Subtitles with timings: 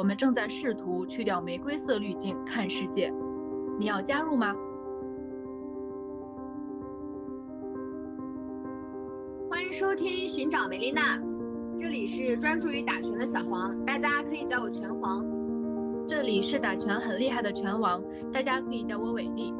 [0.00, 3.12] 我们正在试图去掉玫瑰色滤镜看世界，
[3.78, 4.56] 你要加入吗？
[9.50, 11.20] 欢迎收听寻找梅丽娜，
[11.76, 15.22] 这里是专注于打拳的小黄，大家可以叫我拳皇。
[16.08, 19.52] 这里是打拳很厉害的拳王，大家可以叫我伟丽。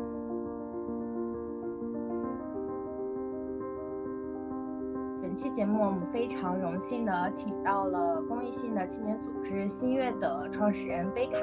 [5.40, 11.38] 期节目我们非常荣幸的请到了公益性的青年组织新月的创始人贝卡。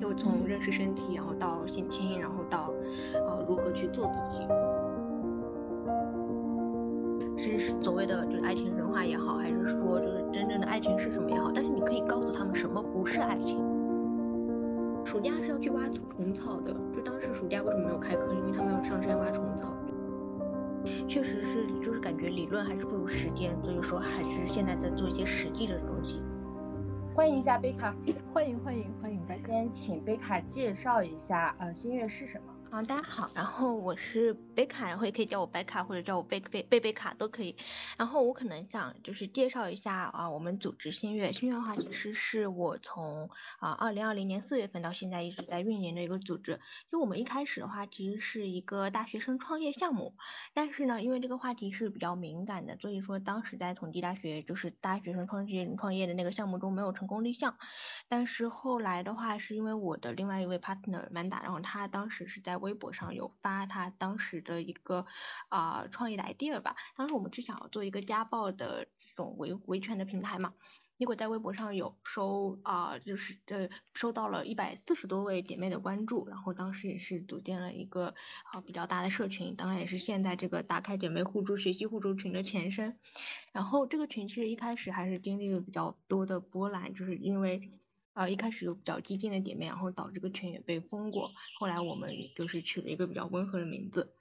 [0.00, 2.72] 就从认识身体，然后到性侵，然后到
[3.12, 4.38] 呃如何去做自己，
[7.36, 13.62] 是所谓的就是爱情神话也好，还是说就是真正的爱情是什么也好，但是你可以告诉他们什么不是爱情。
[15.04, 18.32] 暑假是要去挖虫草的，就当时暑假为什么没有开课？
[18.32, 19.68] 因为他们要上山挖虫草。
[21.08, 26.20] 确实是，就是感觉理论还是不如实践，所以说还是现在在做一些实际的东西。
[27.14, 27.94] 欢迎一下贝卡，
[28.32, 29.48] 欢迎欢迎欢迎贝卡。
[29.48, 32.51] 先请贝卡介绍一下，呃，新月是什么？
[32.72, 37.54] 啊，大家好，然后我是贝卡，然后也可以叫我白卡或者叫我贝贝贝贝卡都可以。
[37.98, 43.28] 然后我可能想就是介绍一下啊，我们组织新月，新月的话其实是我从
[43.60, 46.60] 啊二零二零年四月份到现在一直在运营的一个组织。
[46.90, 50.14] 就我们一开始的话其实是一个大学生创业项目，
[50.54, 57.54] 但是呢，因为这个话题是比较敏感的，所以说当时在同济大学就是大学生创业创业的那个项目中没有成功立项。
[58.08, 65.04] 但是后来的话，是因为我的另外一位 partner 曼达，然后他当时是在微博上有发他当时的一个
[65.48, 70.54] 啊创意的 idea 吧，当时我们就想要做一个家暴的这种维维权的平台嘛，
[70.96, 78.14] 结果在微博上有收啊就是呃收到了一百四十多位姐妹的关注，然后当时也是组建了一个
[78.52, 82.96] 啊比较大的社群，当然也是现在这个打开姐妹互助学习互助群的前身，
[83.52, 87.70] 然后这个群其实一开始还是经历了比较多的波澜，就是因为。
[88.14, 91.30] 啊，一开始有比较激进的姐妹，然后导致这个群也被封过。
[91.58, 94.14] 后来我们就是取了一个比较温和的名字，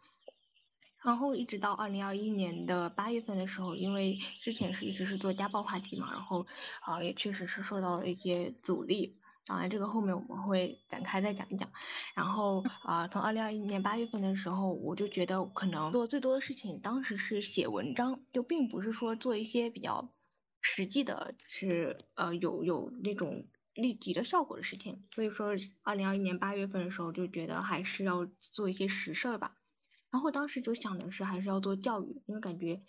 [1.03, 6.47] 然后一直到二零二一年的八月份的时候，因为之前是一直是做家暴话题嘛，然后
[6.81, 9.18] 啊也确实是受到了一些阻力。
[9.46, 11.69] 当然这个后面我们会展开再讲一讲。
[12.16, 20.13] 然后啊，从二零二一年八月份的时候，我就觉得可能做最多的事情，当时是写文章，就并不是说做一些比较
[20.62, 23.47] 实际的，是呃有有那种。
[23.73, 29.55] 立即的效果的事情，所以说二零二一年八月份的时候就觉得还是要做一些实事儿吧，
[30.11, 32.81] 然后当时就想的是还是要做教育，因为感觉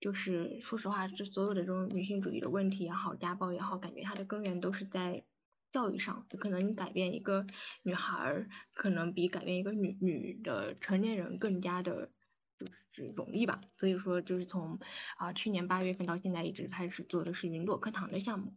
[0.00, 5.24] 就是说实话，这所有的这种女性主义的问题也好，家暴也好，感觉它的根源都是在
[5.72, 7.44] 教育上，就可能你改变一个
[7.82, 12.10] 女孩儿，可能比改变一个女女的成年人更加的
[12.58, 14.78] 就是容易吧，所以说就是从
[15.16, 18.54] 啊去年八月份到现在一直开始做的是云朵课堂的项目。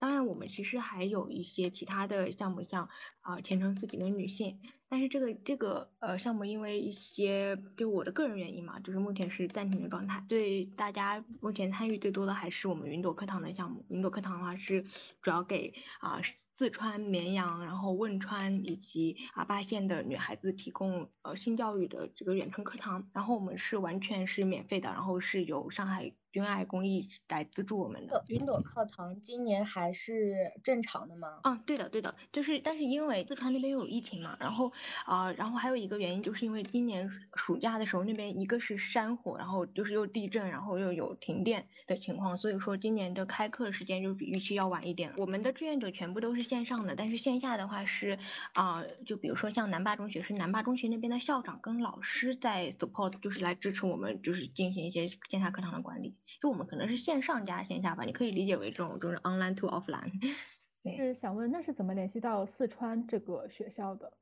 [0.00, 2.88] 当然，我们其实还有一些其他的项目，像
[3.20, 10.24] 啊前程似锦的女性，但是这个这个呃项目因为一些就我的个人原因嘛，就是目前是暂停的状态。
[10.26, 13.84] 对大家目前参与最多的还是我们云朵课堂的项目。
[13.90, 14.86] 云朵课堂的话是
[15.20, 16.22] 主要给啊
[16.56, 26.14] 四川绵阳、然后汶川以及啊巴县的女孩子提供呃性教育的这个远程课堂，然后我们是完全是免费的，然后是由上海。
[26.32, 31.40] 君爱公益来资助我们的云朵课堂今年还是正常的吗？
[31.44, 34.72] 嗯，对的，对的，就是但是因为四川那边又有疫情嘛，然后
[35.04, 45.12] 啊，然后还有一个原因就是因为今年暑假的时候那边一个是山火，然后就是又地震，然后又有停电的情况，所以说今年的开课时间就比预期要晚一点。
[45.16, 48.18] 我们的志愿者全部都是线上的，但是线下的话是
[48.52, 56.14] 啊，就比如说像南坝中学是南坝中学那边的校长跟老师在 support，就是来支持我们，就是进行一些线下课堂的管理。
[56.40, 60.12] 就我们可能是线上加线下吧，你可以理解为这种就是 online to offline。
[60.96, 64.12] 是想问，那是怎么联系到四川这个学校的，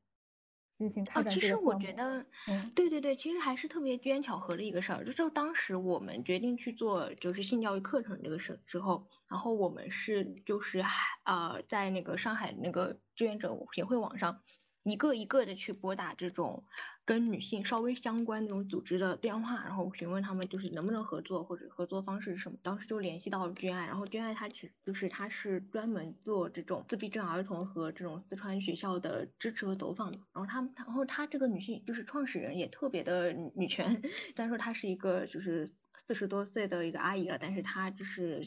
[0.77, 5.05] 进行开展这个其实我觉得，嗯，对对对，其实还是特别机缘巧合的一个事儿。
[5.05, 14.43] 就是当时我们决定去做就是性教育课程这个事之后，然后我们是就是还呃在那个上海那个志愿者协会网上。
[14.91, 16.65] 一个一个的去拨打这种
[17.05, 22.59] 跟女性稍微相关那种组织的电话，然后询问他们就是能不能合作或者合作方式是什么。
[22.63, 30.19] 当时就联系到了君爱，然后君爱他其实就是他是专门做这种自闭症儿童和这种四川学校的支持和走访的。
[30.33, 35.73] 然后他，然后他这个女性就是创始人也特别的女权，虽然说她是一个就是
[36.07, 38.47] 四十多岁的一个阿姨了，但是她就是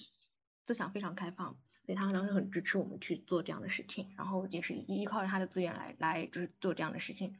[0.66, 1.58] 思想非常开放。
[1.92, 7.36] 所以他当时很支持我们去做这样的事情，然后也是依靠着他的资源来来就是做这样的事情，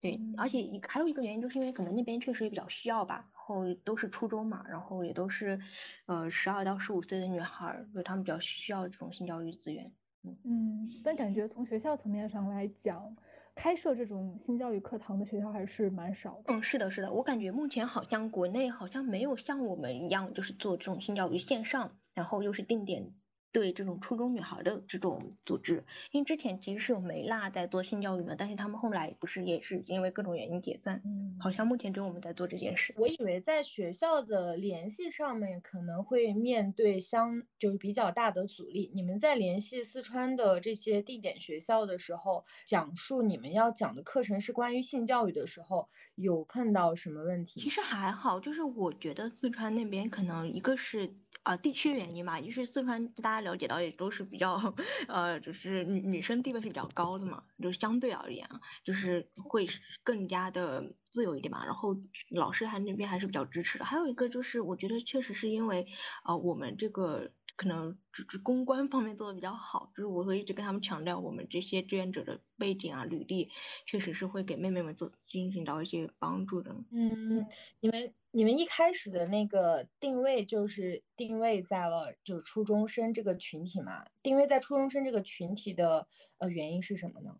[0.00, 5.60] 对，而且一还有一个原因就是因为可能那边确实也比较需要吧，然后都是初中嘛，然后也都是
[6.06, 9.92] 呃十二到十五岁的女孩，所以他们比较需要这种性教育资源。
[10.24, 13.16] 嗯嗯，但感觉从学校层面上来讲。
[13.56, 16.52] 开设这种性教育课堂的学校还是蛮少的。
[16.52, 23.12] 嗯，是的，是的，我感觉目前好像国内好像没有像我们一样，就是做这种性教育线上，然后又是定点。
[23.54, 32.92] 对这种初中女孩的这种组织，因为之前其实是有梅娜在做性教育的，但是他们后来不是也是因为各种原因解散，嗯，好像目前只有我们在做这件事。
[32.96, 38.90] 我以为在学校的联系上面可能会面对相就是比较大的阻力。
[38.92, 47.60] 你们在联系四川的这些地点学校的时候，讲述你们要讲的课程是关于性教育的时候，有碰到什么问题？
[47.60, 51.14] 其实还好，就是我觉得四川那边可能一个是。
[51.44, 54.74] 啊，地区原因嘛，就是四川大家了解到也都是比较，
[55.08, 58.48] 呃，就是女女生地位是比较高的嘛，就相对而言，
[58.82, 59.68] 就是会
[60.02, 61.64] 更加的自由一点嘛。
[61.66, 61.94] 然后
[62.30, 63.84] 老师还那边还是比较支持的。
[63.84, 65.86] 还有一个就是，我觉得确实是因为，
[66.24, 73.50] 呃，我们这个可能只是公关方面做的比较好，就是我会一直跟他们强调，我们这些志愿者的背景啊、履历，
[73.86, 76.74] 确实是会给妹妹们做进行到一些帮助的。
[76.90, 77.46] 嗯，
[77.80, 78.14] 你们。
[78.36, 84.06] 你们一开始的那个定位就是定位在了就是初中生这个群体嘛？
[84.24, 86.08] 定位在初中生这个群体的
[86.38, 87.36] 呃原因是什么呢？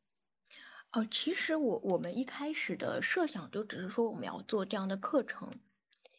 [0.93, 5.59] 哦，其实我我们一开始的设想就只是说我们要做这样的课程，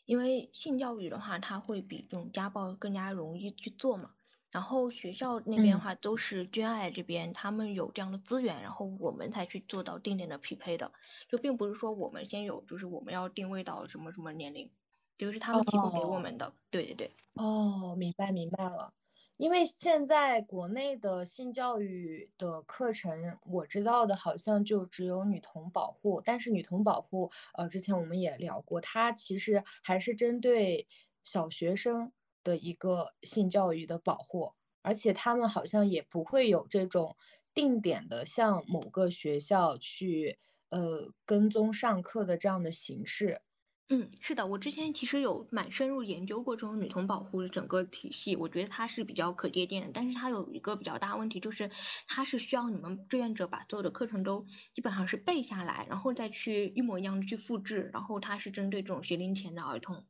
[0.06, 4.12] 因为性教育的话，它会比这种家暴更加容易去做嘛。
[4.52, 10.94] 然后学校那边的话都是捐爱这边，他们有这样的资源，然后我们才去做到定点的匹配的，
[11.28, 14.72] 就并不是说我们先有，就是我们要定位到什么什么年龄，
[15.18, 16.56] 这个是他们提供给我们的。
[16.72, 17.16] 对对对。
[17.38, 18.94] 哦，明白明白了。
[19.38, 30.88] 因为现在国内的性教育的课程，我知道的好像就只有女童保护，但是女童保护，呃，之前我们也聊过，它其实还是针对
[31.24, 32.12] 小学生。
[32.46, 34.54] 的一个性教育的保护，
[34.84, 37.18] 而且他们好像也不会有这种
[37.56, 40.38] 定点的向某个学校去
[40.70, 43.42] 呃跟踪上课的这样的形式。
[43.90, 49.92] 嗯，是的，我之前其实有蛮深入研究过这种女童保护的整个体系，我觉得它是比较可借鉴的。
[49.94, 51.70] 但是它有一个比较大问题，就是
[52.08, 57.92] 它是需要你们志愿者把所有的课程都基本上是背下来，然后再去一模一样的去复制。
[57.94, 60.08] 然后它是针对这种学龄前的儿童，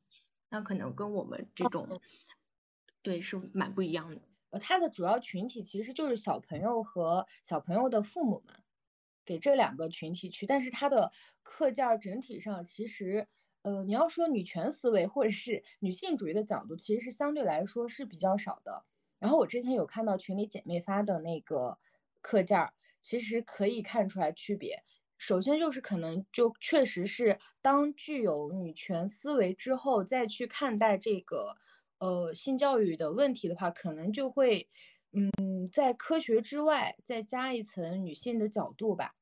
[0.50, 2.00] 那可能跟我们这种。
[3.02, 4.22] 对，是蛮不一样的。
[4.52, 8.56] 呃，它的主要群体其实就是小朋友和小朋友的父母们，
[9.26, 10.46] 给这两个群体去。
[10.48, 11.12] 但是它的
[11.44, 13.28] 课件整体上其实，
[13.66, 18.86] 呃，你要说女权思维或者是女性主义的角度，其实是相对来说是比较少的。
[19.18, 21.80] 然后我之前有看到群里姐妹发的那个
[22.22, 24.84] 课件儿，其实可以看出来区别。
[25.18, 31.58] 首先就是可能就确实是当具有女权思维之后，再去看待这个。
[31.98, 34.68] 呃，性教育的问题的话，可能就会，
[35.14, 39.16] 嗯，在科学之外再加一层女性的角度吧，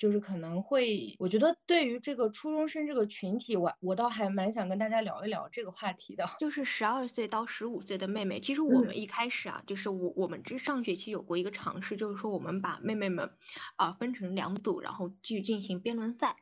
[0.00, 6.24] 就是可能会，我觉得对于这个初中生这个群体，我我倒还蛮想跟大家聊一聊这个话题的。
[6.40, 13.30] 就是十二岁到十五岁的妹妹，其实我们一开始啊，就是我我们这上学期有过一个尝试，就是说我们把妹妹们
[13.76, 16.36] 啊分成两组，然后去进行辩论赛，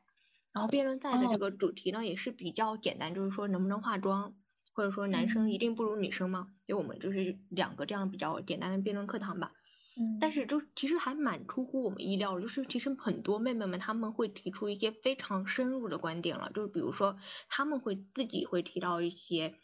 [0.53, 4.35] 然后辩论赛的这个主题呢也是比较简单，就是说能不能化妆。
[4.75, 6.47] 或者说男生一定不如女生吗？
[6.69, 9.51] 就我们就是两个这样比较简单的辩论课堂吧。
[9.99, 17.17] 嗯，但是就其实还蛮出乎我们意料的，就是其实很多妹妹们她们会提出一些非常深入的观点了，就是比如说
[17.49, 19.55] 他们会自己会提到一些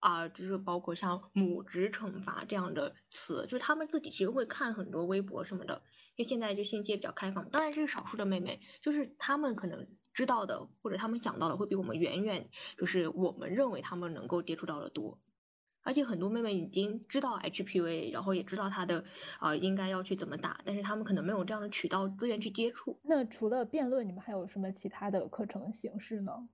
[0.00, 5.82] 啊，就是包括像母职惩罚这样的词，就是他们自己其实会看很多微博什么的，
[6.16, 9.86] 因为现在就信息也比较开放，当然这是少数的妹妹，就是他们可能。
[10.14, 15.20] 知道的或者他们想到的会比我们远远，就是我们认为他们能够接触到的多，
[15.88, 19.06] 而且很多妹妹已经知道 HPV，然后也知道它的
[19.38, 23.00] 啊应该要去怎么打，但是她们可能没有这样的渠道资源去接触。
[23.02, 26.46] 那除了辩论，你们还有什么其他的课程形式呢？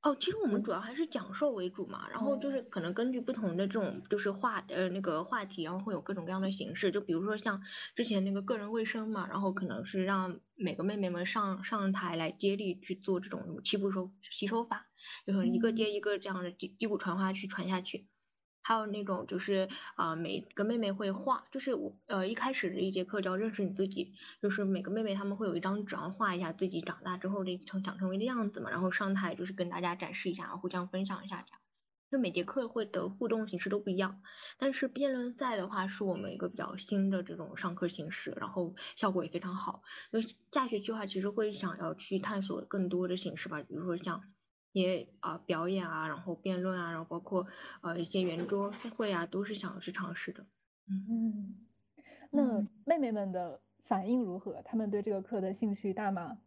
[0.00, 7.60] 哦，其实我们主要还是讲授为主嘛，然后就是可能根据不同的这种就是话呃那个话题，然后会有各种各样的形式，就比如说像
[7.94, 14.86] 之前那个个人卫生嘛，然后可能是让每个妹妹们上上台来接力去做这种七步手洗手法，
[15.26, 18.06] 就是一个接一个这样的击击鼓传花去传下去。
[18.62, 24.12] 还有那种就是啊，每个妹妹会画，就是我呃一开始的一节课叫认识你自己，
[24.42, 31.60] 就是每个妹妹她们会有一张纸，然后画一下自己长大之后的成想成为的样子嘛，然后上台就是跟大家展示一下，互相分享一下这样。
[32.10, 34.20] 就每节课会的互动形式都不一样，
[34.58, 39.82] 但是辩论赛的话是我们一个比较新的这种上课形式，然后效果也非常好。
[40.12, 40.20] 就
[40.52, 44.22] 下学期的话，其实会想要去探索更多的形式吧，比如说像。
[44.72, 47.46] 也啊表演啊，然后辩论啊，然后包括
[47.82, 50.46] 呃一些圆桌赛会啊，都是想去尝试的。
[50.88, 51.54] 嗯，
[52.30, 54.62] 那妹妹们的反应如何？
[54.64, 56.38] 她们对这个课的兴趣大吗？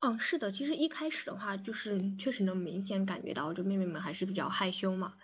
[0.00, 5.14] 嗯，是的，其实一开始的话，就是确实能明显感觉到，就妹妹们还是比较害羞嘛，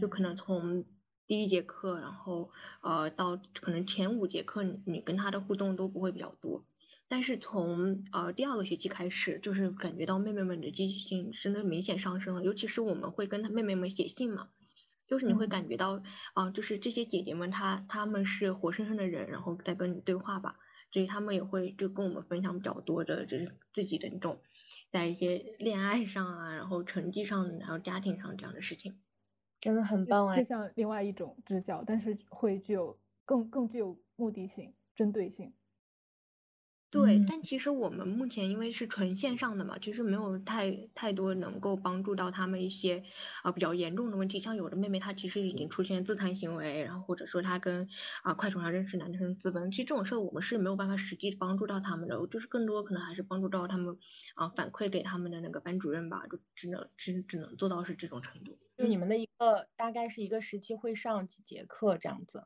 [0.00, 0.84] 就可能从
[1.28, 2.50] 第一节课，然后
[2.82, 6.64] 呃到可能前五节课，你跟她的互动都不会比较多。
[7.08, 14.48] 但是从呃第二个学期开始，就是感觉到妹妹们的积极性真的明显上升了，尤其是我们会跟她妹妹们写信嘛，
[15.06, 16.02] 就是你会感觉到
[16.34, 20.58] 啊，就是这些姐姐们她她们是活生生的人，然后在跟你对话吧，
[20.92, 24.40] 所以她们也会就跟我们分享比较多的，就是自己的那种
[24.90, 28.98] 在一些恋爱上啊，然后成绩上，然后家庭上这样的事情，
[29.60, 35.52] 真的很棒哎，就像另外一种支教，但是会具有更更具有目的性、针对性。
[36.94, 43.02] 对，但其实我们目前因为是纯线上的嘛，其实没有太太多能够帮助到他们一些
[43.42, 44.38] 啊比较严重的问题。
[44.38, 47.88] 像有的妹妹她其实已经出现自残行为，然后或者说她跟
[48.22, 53.98] 啊快手上认识男生自温，其实这种事儿我们是没有办法实际帮助到他们的，就是更多可能还是帮助到他们
[54.36, 58.56] 啊反馈给他们的那个班主任吧，就只能只只能做到是这种程度。
[58.76, 62.44] 就你们的一个大概是一个时期会上几节课这样子？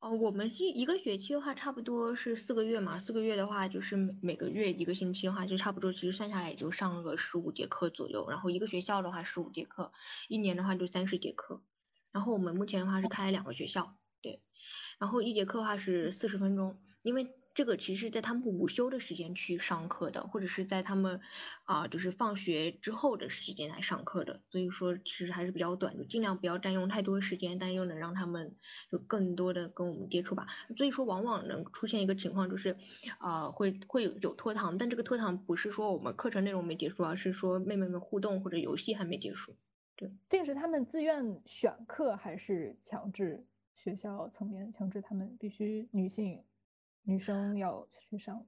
[0.00, 2.98] 哦，我们一一个学期的话，差不多是四个月嘛。
[2.98, 8.26] 四个月的话，就是每个月一个星期的话，就差不多，其实算下来也就上个十五节课左右。
[8.30, 9.92] 然后一个学校的话，十五节课，
[10.28, 11.62] 一年的话就三十节课。
[12.12, 14.42] 然后我们目前的话是开两个学校，对。
[14.98, 17.39] 然后一节课的话是四十分钟，因为。
[17.52, 21.20] 这个其实在他们午休的时间去上课的，或者是在他们
[21.64, 28.54] 啊，就是放学之后的时间来上课的，所以说其实还是比较短，就尽量不要占用太多时间，但又能让他们
[28.90, 30.46] 有更多的跟我们接触吧。
[30.76, 32.76] 所以说往往能出现一个情况就是，
[33.18, 39.56] 啊，会会有有拖堂，但这个拖堂不是说我们课程内容没结束，而是说妹妹们互动或者游戏还没结束。
[39.96, 46.44] 对，这个是他们自愿选课还是强制学校层面强制他们必须女性？
[47.02, 48.46] 女生要去上，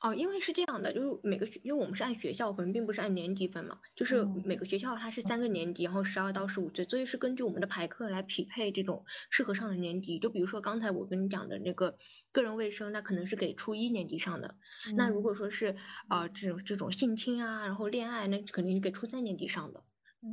[0.00, 10.18] 哦，因为是这样的，就是每个学，因为我们是按学校分，并不是按年级分嘛，就是每个学校它是三个年级，然后十二到十五岁，所以是根据我们的排课来匹配这种适合上的年级。
[10.18, 11.98] 就比如说刚才我跟你讲的那个
[12.32, 14.56] 个人卫生，那可能是给初一年级上的。
[14.96, 15.76] 那如果说是
[16.08, 19.84] 啊这种这种性侵啊，然后恋爱，那肯定是给初三年级上的，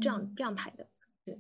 [0.01, 0.88] 这样这样排的，
[1.25, 1.38] 对。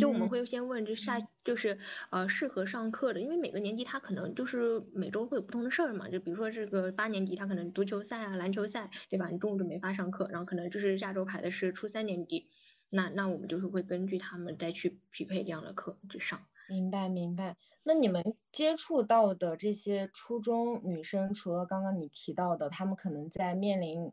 [0.00, 1.78] 就我们会先问，就下就是
[2.10, 9.28] 呃适合上课的，因为每个年级他可能就是每周会有不同的事儿嘛，就比如说这个八年级他可能足球赛啊、篮球赛，对吧？
[9.30, 12.46] 你中午就没法上课，然后可能就是下周排的是初三年级，
[12.88, 16.40] 那那我们就是会根据他们再去匹配这样的课去上。
[16.68, 17.56] 明白明白。
[17.82, 24.12] 那你们接触到的这些初中女生，除了刚刚你提到的，她们可能在面临。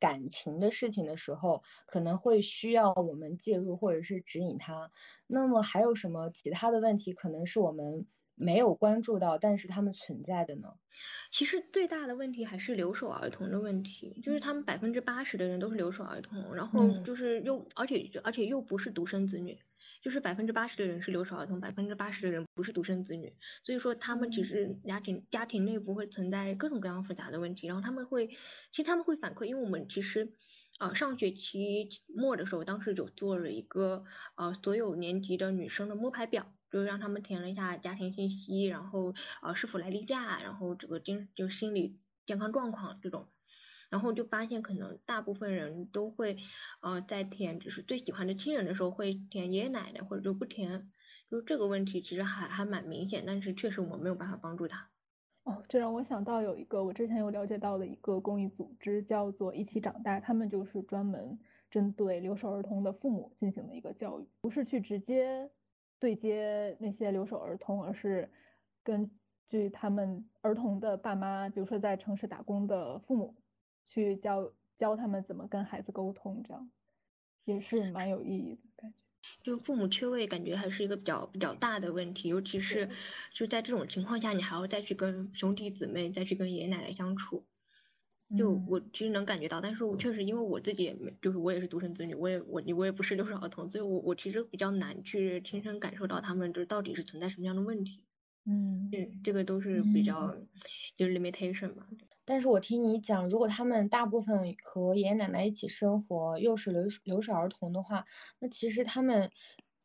[0.00, 4.90] 感情的事情的时候，可能会需要我们介入或者是指引他。
[5.28, 10.70] 那么还有什么其他的问题，可能是我们没有关注到，但是他们存在的呢？
[11.30, 19.58] 其实最大的问题还是留守儿童的问题，就是他们百分之八十的人都是留守儿童，然后就是又而且而且又不是独生子女。
[20.02, 30.32] 就是百分之八十的人是留守儿童，百分之八十的人不是独生子女，所以说他们其实家庭家庭内部会存在各种各样复杂的问题，然后他们会，其实他们会反馈，因为我们其实，
[30.78, 34.04] 呃上学期末的时候，当时就做了一个
[34.36, 43.28] 呃所有年级的女生的摸排表，就让他们填了一下家庭信息，然后呃是否来例假，然后这个精就心理健康状况这种。
[43.90, 46.36] 然后就发现，可能大部分人都会，
[46.80, 50.90] 呃，在填就是最喜欢的亲人的时候，会填爷爷奶奶，或者就不填。
[51.28, 54.88] 就这个问题其实还还蛮明显，但是确实我们没有办法帮助他。
[55.44, 61.38] 哦，这让我想到有一个我之前有了解到的一个公益组织，叫做一起长大，他们就是专门
[61.70, 65.50] 针对留守儿童的父母进行的一个教育，不是去直接
[65.98, 68.30] 对接那些留守儿童，而是
[68.84, 69.10] 根
[69.48, 73.34] 据他们儿童的爸妈，比如说在城市打工的父母。
[73.92, 76.70] 去教教他们怎么跟孩子沟通，这样
[77.44, 78.96] 也是蛮有意义的感觉。
[79.42, 82.88] 就父母缺位，感觉还是一个比较比较大的问题，尤其是
[83.32, 87.44] 就在这种情况下，你还要再去跟兄弟姊妹，再去跟爷爷奶奶相处。
[88.38, 98.04] 就我其实能感觉到，但是我确实因为我自己也没，就是我也是独生子女，我也我我也不是留守儿童，所以我我其实比较难去亲身感受到他们就是到底是存在什么样的问题。
[98.46, 100.36] 嗯，这这个都是比较
[100.96, 101.88] 就是 limitation 嘛。
[102.30, 108.04] 但是我听你讲，如果他们大部分和爷爷奶奶一起生活，又是留留守儿童的话，
[108.38, 109.32] 那其实他们，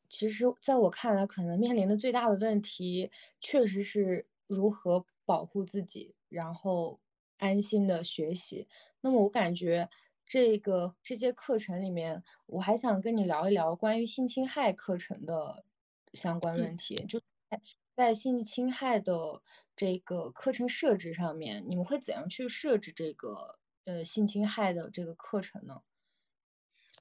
[0.09, 3.09] 其实在我看来，可能面临的最大的问题，
[3.41, 6.99] 确实是如何保护自己，然后
[7.39, 8.67] 安心的学习。
[9.01, 9.89] 那么我感觉，
[10.27, 15.65] 这个这些课程里面，我还想跟你聊一聊关于性侵害课程的
[16.13, 17.07] 相关问题。
[17.09, 17.19] 就
[17.95, 19.41] 在在性侵害的
[19.75, 25.81] 这个课程设置上面，你们会怎样去设置这个呃性侵害的这个课程呢？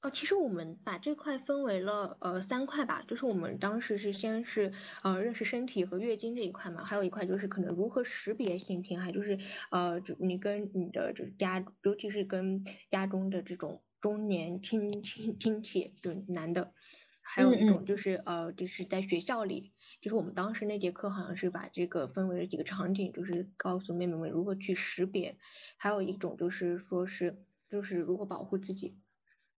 [0.01, 4.73] 哦，其实我们把这块分为了呃三块吧，就是我们当时是先是
[5.03, 9.37] 呃认识身体和月经这一块嘛，还有一块就是可能如何识别性侵害，就是
[9.69, 16.73] 呃就你跟你的就是家，尤其是跟家中的这种中年亲亲亲戚，就男的，
[17.21, 19.71] 还有一种就是呃就是在学校里，
[20.05, 25.35] 就是我们当时那节课好像是把这个分为了几个场景，就是告诉妹妹们如何去识别，
[25.77, 28.99] 还有一种就是说是就是如何保护自己。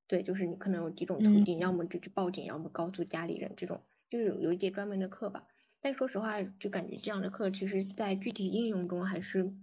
[0.07, 5.43] 对，就是你可能有几种途径，要么就去报警，要么告诉家里人，这种就是有有一节专门的课吧。
[5.81, 9.53] 但说实话，就感觉这样的课其实在具体应用中还是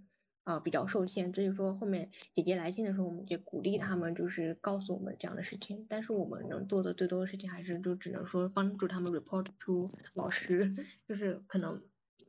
[0.45, 1.33] 啊比较受限。
[1.33, 5.85] 所以说后面姐姐来信的时候，我们也鼓励他们，就是告诉我们这样的事情。
[5.89, 10.73] 但是我们能做的最多的事情，还是就只能说帮助他们 report to 老师，
[11.05, 11.81] 就是可能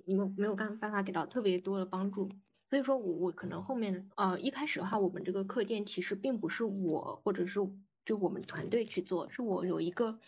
[0.05, 2.29] 没有没有办办法给到特别多的帮助。
[2.69, 7.61] 所以说我我可能后面呃一开始的话，我们这个课件其实并不是我或者是。
[8.07, 10.21] 就我们团队去做，是我有一个，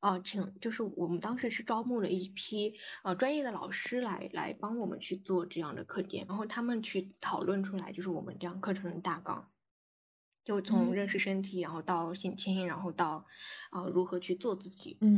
[0.00, 9.50] 啊，请就是我们当时是招募了一批呃专业的老师来来帮我们去做这样的课件，然后他们去讨论出来就是我们这样课程的大纲，
[10.44, 13.26] 就从认识身体，然后到性侵，然后到
[13.70, 14.98] 啊如何去做自己。
[15.00, 15.08] 嗯，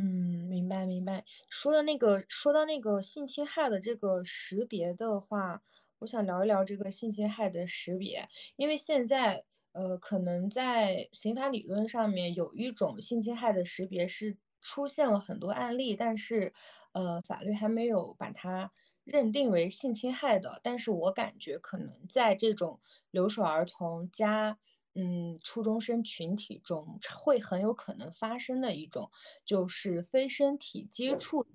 [0.49, 1.25] 明白明白。
[1.50, 5.62] 说的那个说到那个性侵害的这个识别的话，
[5.99, 9.44] 我想聊一聊这个性侵害的识别，因为现在。
[9.73, 16.52] 呃，可能在刑法理论上面有一种性侵害的识别是出现了很多案例，但是
[16.92, 18.72] 呃，法律还没有把它
[19.04, 20.60] 认定为性侵害的。
[20.62, 24.58] 但是我感觉可能在这种留守儿童加
[24.94, 29.10] 嗯初中生群体中，会很有可能发生的一种
[29.44, 31.46] 就是非身体接触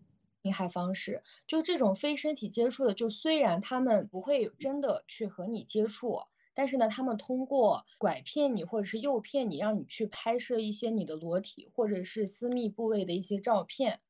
[0.42, 1.24] 侵害方式。
[1.48, 6.22] 就这种非身体接触的，就虽然他们不会真的去和你接触。
[6.56, 14.02] 但是呢，他们通过拐骗你或者是诱骗你，让你去拍摄一些你的裸体或者是私密部位的一些照片，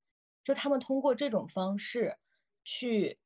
[0.44, 2.18] 就他们通过这种方式
[2.66, 3.18] 去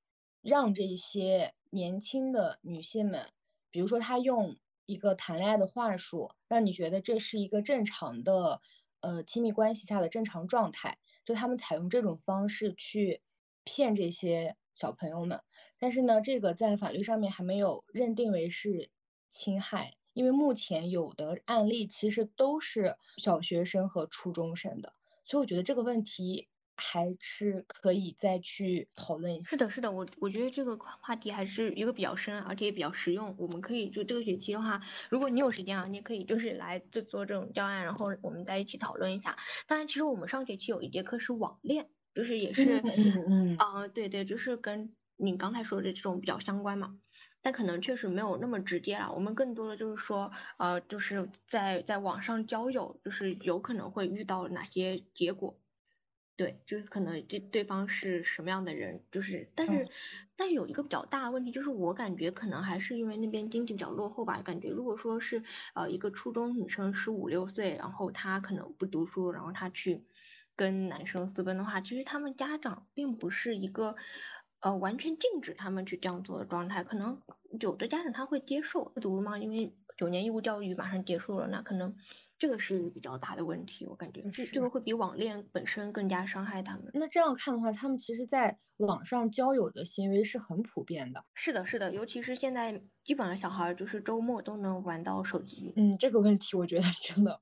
[0.42, 3.26] 让这些年轻的女性们，
[3.72, 8.62] 比如说他用一个谈恋爱的话术，让你觉得这是一个正常的
[9.02, 13.22] 呃亲密关系下的正常状态，就他们采用这种方式去
[13.64, 15.42] 骗这些小朋友们。
[15.80, 18.92] 但是呢，这个在法律上面还没有认定为是。
[19.30, 24.94] 侵害，因为目前有的案例其实都是小学生和初中生的，
[25.26, 29.50] 所以我觉得这个问题还是可以再去讨论一下。
[29.50, 33.36] 是的，是的，我我觉得这个话题还是一个比较深，而且也比较实用。
[33.40, 39.38] 我们可以就这个学期的话，如果你有时间啊，你可以就是来就做这种教案，然后我们再一起讨论一下。
[39.68, 46.96] 当然，其实我们上学期有一节课是网恋，就是也是，嗯嗯，啊，对对，就是跟你刚才说的这种比较相关嘛。
[47.48, 55.58] 但可能确实没有那么直接了，我们更多的就是说，呃，就是在在网上交友，就是有可能会遇到哪些结果，
[56.36, 59.88] 对，就是可能这对方是什么样的人，就是，但是，
[60.36, 65.42] 但有一个比较大的问题，就是我感觉可能还是因为那边经济比较落后吧，感觉如果说是
[65.74, 70.04] 呃一个初中女生十五六岁，然后她可能不读书，然后她去
[70.58, 73.96] 跟男生私奔的话，其实他们家长并不是一个。
[74.60, 77.22] 呃，完全禁止他们去这样做的状态，可能
[77.60, 79.38] 有的家长他会接受不读嘛？
[79.40, 81.96] 因为九年义务教育马上结束了，那可能
[82.38, 86.92] 这个是比较大的问题，我感觉这这个会比网恋本身更加伤害他们。
[86.94, 91.26] 那这样看的话，他们其实在网上交友的行为是很普遍的。
[91.34, 95.74] 是的，是的，尤其是现在基本上小孩就是周末都能玩到手机。
[95.76, 97.42] 嗯，这个问题我觉得真的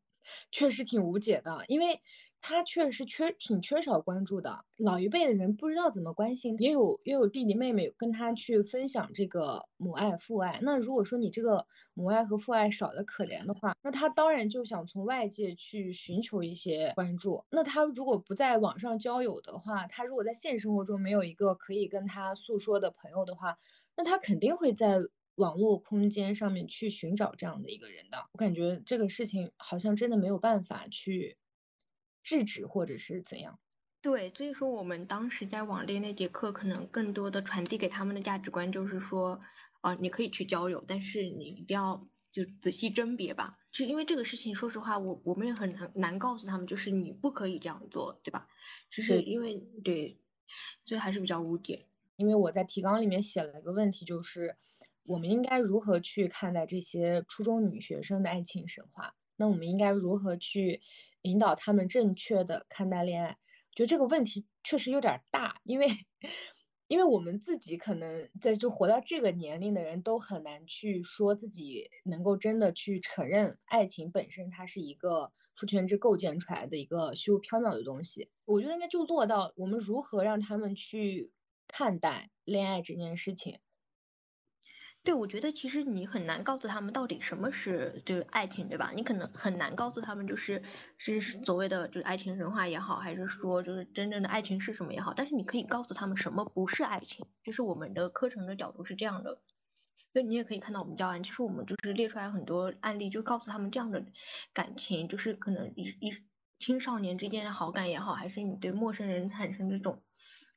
[0.52, 2.00] 确实挺无解的，因为。
[2.48, 10.60] 他确实缺挺缺少关注的，老一辈的人不知道怎么关心，也有也有弟弟妹妹跟他去分享这个母爱父爱。
[10.62, 17.44] 那如果说你这个母爱和父爱少的可怜的话，那他当然就想从外界去寻求一些关注。
[17.50, 23.58] 那他如果不在网上交友的话，他如果在现实生活中没有一个可以跟他诉说的朋友的话，
[23.98, 25.00] 那他肯定会在
[25.34, 28.20] 网络空间上面去寻找这样的一个人的。
[28.34, 31.38] 我感觉这个事情好像真的没有办法去。
[32.26, 33.60] 制止或者是怎样？
[34.02, 39.40] 对，所以说我们当时在网恋那节课，可能更多的传递给他们的价值观就是说，
[39.82, 43.58] 啊，你可以去交友，但是你一定要就仔细甄别吧。
[43.72, 48.48] 就因为这个事情，说实话，我我们也很难难告诉他们，就是你不可以这样做，对吧？
[48.92, 50.20] 就是因为对，
[50.86, 51.86] 所以还是比较污点。
[52.16, 54.56] 因为我在提纲里面写了一个问题，就是
[55.04, 59.16] 我们应该如何去看待这些初中女学生的爱情神话？
[59.36, 60.82] 那我们应该如何去
[61.22, 63.38] 引导他们正确的看待恋爱？
[63.74, 65.88] 觉得这个问题确实有点大，因为
[66.88, 78.30] 因为我们自己可能在就活到这个年龄的人都很难去说自己能够真的去承认爱情本身它是一个父权制构建出来的一个虚无缥缈的东西。
[78.46, 81.32] 我觉得应该就落到我们如何让他们去
[81.68, 83.60] 看待恋爱这件事情。
[85.06, 88.92] 对，我觉得其实你很难告诉他们到底什么是就是爱情，对吧？
[88.96, 90.64] 你可能很难告诉他们就是
[90.98, 95.14] 是所谓的就是爱情神话也好，还是说就是真正的爱情是什么也好。
[95.16, 99.40] 但是你可以告诉他们什么不是爱情，就是我们的课程的角度是这样的。
[100.12, 104.04] 所以你也可以看到我们教案，其实我们就是列出来很多案例，就告诉他们这样的
[104.54, 106.14] 感情，就是可能一一
[106.58, 110.02] 青少年之间的好感也好，还是你对陌生人产生这种。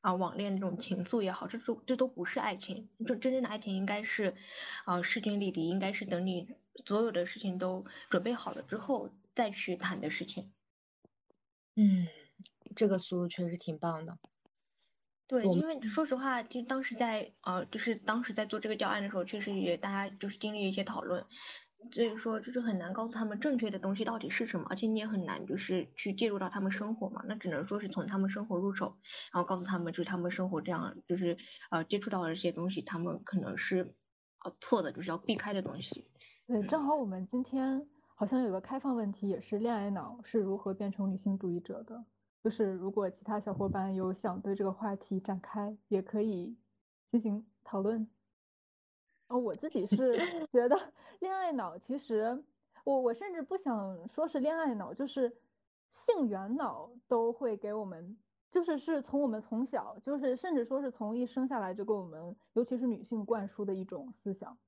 [0.00, 2.88] 啊，网恋这种情愫也好，这都这都不是爱情。
[3.06, 4.34] 就真正的爱情应该是，
[4.84, 6.48] 啊，势均力敌，应该是等你
[6.86, 10.52] 所有的事情都准备好了之后再去谈的事情。
[11.76, 12.08] 嗯，
[12.76, 14.18] 这个思路确实挺棒的。
[15.26, 21.26] 对，因为说实话，就当时在呃，就是当时在做这个教案的时候，确实也大家就是经历一些讨论。
[21.90, 27.22] 所以说，就是很难告诉他们正确的东西到底是什么，而且你也很难就是去介入到他们生活嘛。
[27.26, 28.96] 那只能说是从他们生活入手，
[29.32, 31.38] 然后告诉他们，就是他们生活这样，就是
[31.70, 33.94] 呃接触到的这些东西，他们可能是
[34.44, 36.04] 呃错的，就是要避开的东西。
[36.46, 37.86] 对，正好我们今天
[38.16, 42.04] 好像有个开放问题，也是恋爱脑是如何变成女性主义者的。
[42.44, 46.56] 就是如果其他小伙伴有想对这个话题展开，也可以
[47.10, 48.08] 进行讨论。
[49.28, 52.42] 哦，我自己是觉得恋爱脑，其实
[52.84, 55.36] 我我甚至不想说是恋爱脑，就是
[55.90, 58.18] 性缘脑都会给我们，
[58.50, 64.58] 就是是从我们从小，就是甚至说是从一生下来就给我们，尤其是女性灌输的一种思想，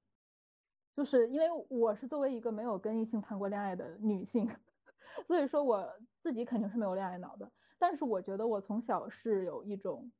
[0.94, 4.46] 就是因为我是作为一个没有跟异性谈过恋爱的女性，
[5.26, 5.90] 所以说我
[6.22, 10.12] 自己肯定是没有恋爱脑的，但是我觉得我从小是有一种。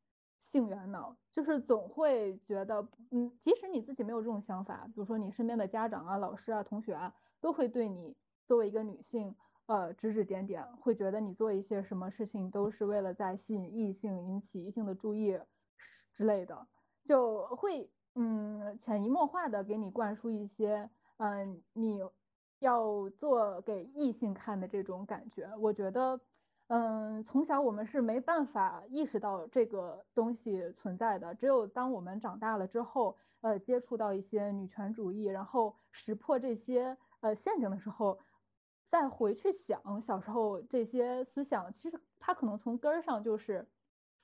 [0.51, 9.37] 性缘脑就是总会觉得，嗯，即使你自己没有这种想法，比如说你身边的家长啊、老师啊、同学啊，都会对你作为一个女性，
[9.67, 15.39] 呃，指指点点，会觉得你做一些什么事情都是为了在吸引异性、引起异性的注意
[16.13, 16.67] 之类的，
[17.05, 22.01] 就会，嗯，潜移默化的给你灌输一些，嗯，你
[22.59, 25.49] 要做给异性看的这种感觉。
[25.61, 26.21] 我觉得。
[26.73, 38.21] 嗯，从小我们是没办法意识到这个东西存在的，只有当我们长大了之后，呃，接触到一些女权主义，然后识破这些呃陷阱的时候，
[38.89, 43.69] 再回去想小时候这些思想，其实它可能从根儿上就是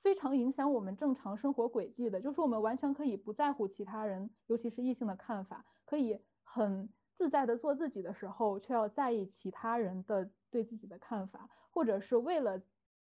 [0.01, 11.49] 非常影响我们正常生活轨迹的，就是我们完全可以不在乎其他人，尤其是异性的看法，可以很自在的做自己的时候，却要在意其他人的对自己的看法。
[11.69, 12.59] 或者是为了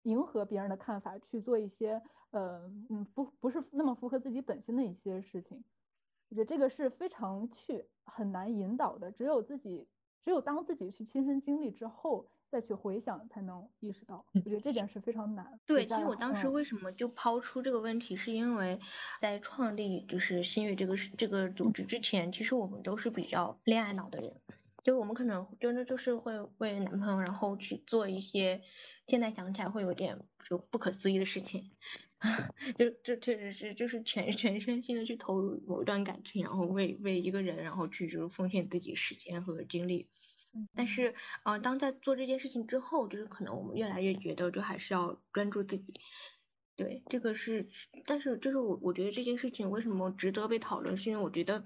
[0.04, 5.62] 迎合别人的看法去做一些呃嗯不不是那么符合自己本心的一些事情，
[6.30, 9.89] 我觉得这个是非常去很难引导的，只有自己
[10.24, 15.60] 只有当自己去亲身经历之后再去回想才能意识到，我觉得这点是非常难。
[15.66, 18.80] 对，其实我当时为什么就抛出这个问题，是因为
[19.22, 24.36] 在创立就是新月这个这个组织之前，其实我们都是比较恋爱脑的人。
[24.84, 28.62] 就我们可能真的就是会为男朋友，然后去做一些
[29.08, 31.72] 现在想起来会有点就不可思议的事情，
[32.78, 40.10] 就就确实是就是全全身心的去投入某一段感情，然后为为一个人，然后去就是奉献自己时间和精力。
[40.76, 45.94] 但是，呃，当在做这件事情之后，就是可能我们越来越觉得，就还是要专注自己。
[46.76, 47.70] 对，这个是，
[48.06, 51.64] 但是就是我我觉得这件事情为什么值得被讨论，是因为我觉得。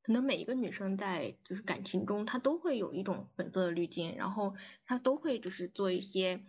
[0.00, 4.54] 可能每一个女生在就是感情中，她都会有一种粉色的滤镜，然后
[4.86, 6.40] 她都会就是做一些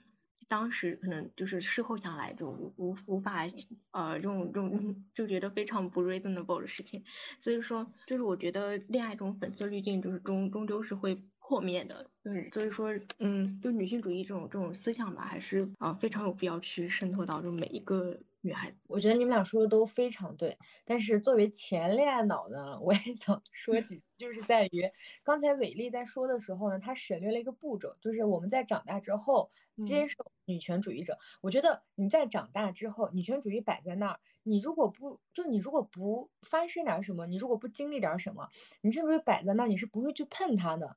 [0.47, 3.45] 当时可能就是事后想来就无无无法
[3.91, 7.03] 呃用用就觉得非常不 reasonable 的事情，
[7.41, 18.19] 所以说就是我觉得恋爱中粉色滤镜就是终终究是会破灭的，就是所以说嗯，就女性主义这种这种思想吧，还是啊非常有必要去渗透到就每一个。
[18.41, 24.89] 女孩子，我觉得你们俩说的都非常对，但是作为前恋爱脑呢，我也想 说几，就是在于
[25.25, 29.49] 刚才伟丽在说的时候呢，她省略了一个步骤，就是我们在长大之后
[29.83, 31.17] 接受女权主义者。
[31.41, 38.47] 我觉得你在长大之后，女权主义摆在那儿，你如果不就你如果不发生点什么，你如果不经历点什么，
[38.79, 40.95] 女权主义摆在那儿，你是不会去碰它的，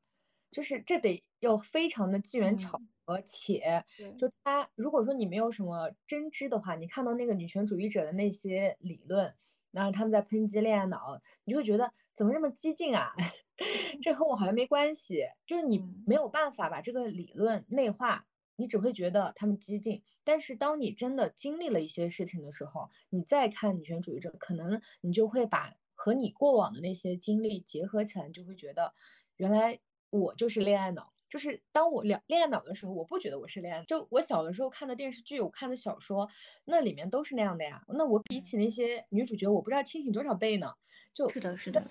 [0.53, 2.81] 就是这得要非常的机缘巧。
[3.05, 3.85] 合且，
[4.17, 9.35] 就他如果说你没有什么真知的话，你看到那个女权主义者的那些理论，
[9.73, 13.13] 然后他们在抨击恋爱脑，你就会觉得怎么这么激进啊？
[14.03, 20.05] 这和我好像没关系，就是你没有办法把这个理论内化，你只会觉得他们激进。
[20.23, 28.95] 但是当你真的经历了一些事情的时候，你再看女权主义者，可能你就会把和你过往的那些经历结合起来，你就会觉得
[29.37, 29.81] 原来
[30.13, 31.13] 我就是恋爱脑。
[31.31, 33.85] 就是当我恋恋爱脑的时候，我不觉得我是恋爱。
[33.87, 36.29] 就我小的时候看的电视剧，我看的小说，
[36.67, 37.83] 那里面都是那样的呀。
[37.89, 40.75] 那我比起那些女主角，我不知道清醒多少倍呢。
[41.15, 41.91] 就是的，是的。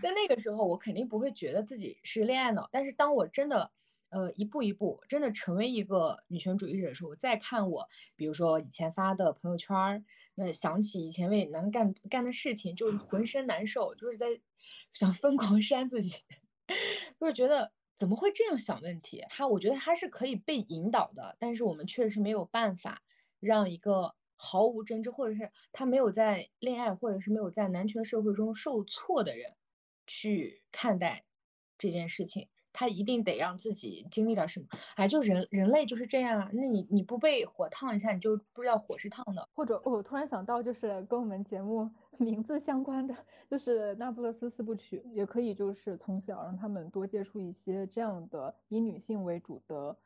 [0.00, 2.68] 在那个时候，我肯定不会觉得自己是恋爱脑。
[2.70, 3.72] 但是当我真的，
[4.08, 10.04] 呃，一步一步真的成为一个女权主义者的时候，我再看我，比如说以前发的朋友圈，
[10.36, 14.40] 那想起以前为男人干干的事情，就是浑身难受，就是在
[14.92, 16.22] 想疯狂 扇自己，
[17.18, 17.72] 就是觉得。
[17.98, 19.26] 怎么会这样想问题？
[19.28, 23.02] 他我觉得他是可以被引导的，但是我们确实没有办法
[23.40, 29.54] 让一个毫无真知，或者是他没有在恋爱，或者是没有在男权社会中受挫的人
[30.06, 31.26] 去看待
[31.76, 32.48] 这件事情。
[32.72, 36.50] 他一定得让自己经历点什么，哎，就人人类就是这样啊。
[36.52, 39.48] 那你你不被火烫一下，你就不知道火是烫的。
[39.54, 43.16] 或者我突然想到，就是跟我们节目 名字相关的，
[43.50, 49.96] 就是《那不勒斯四部曲》，也可以就是从小让他们多接触一些这样的以女性为主的。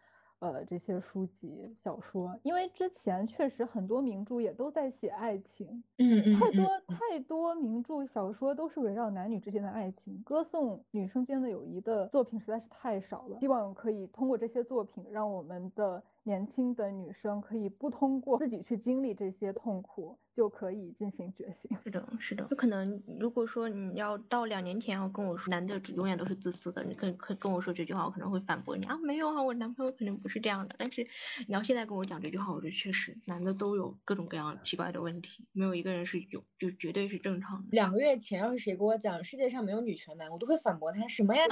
[0.44, 13.40] 呃，这些书籍、小说，因为之前确实很多名著也都在写爱情，嗯嗯，太多太多名著小说都是围绕男女之间的爱情，歌颂女生间的友谊的作品实在是太少了。
[13.40, 16.02] 希望可以通过这些作品，让我们的。
[16.25, 21.71] 年轻的女生可以不通过自己去经历这些痛苦，就可以进行觉醒。
[21.85, 22.45] 是的，是的。
[22.49, 30.75] 就可能如果说你要到两年前要跟我说男的永远都是自私的，你可可跟我说这句话，我可能会反驳你啊，没有啊，我男朋友肯定不是这样的。
[30.79, 31.07] 但是
[31.47, 37.69] 你要现在跟我讲这句话，我觉得确实男的都有各种各样奇怪的问题，没有一个人是有就绝对是正常的。
[37.71, 41.43] 两个月前要是谁跟我讲世界上没有女权男，我都会反驳他什么呀？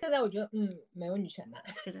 [0.00, 1.62] 现在我觉得嗯，没有女权男。
[1.84, 2.00] 是的。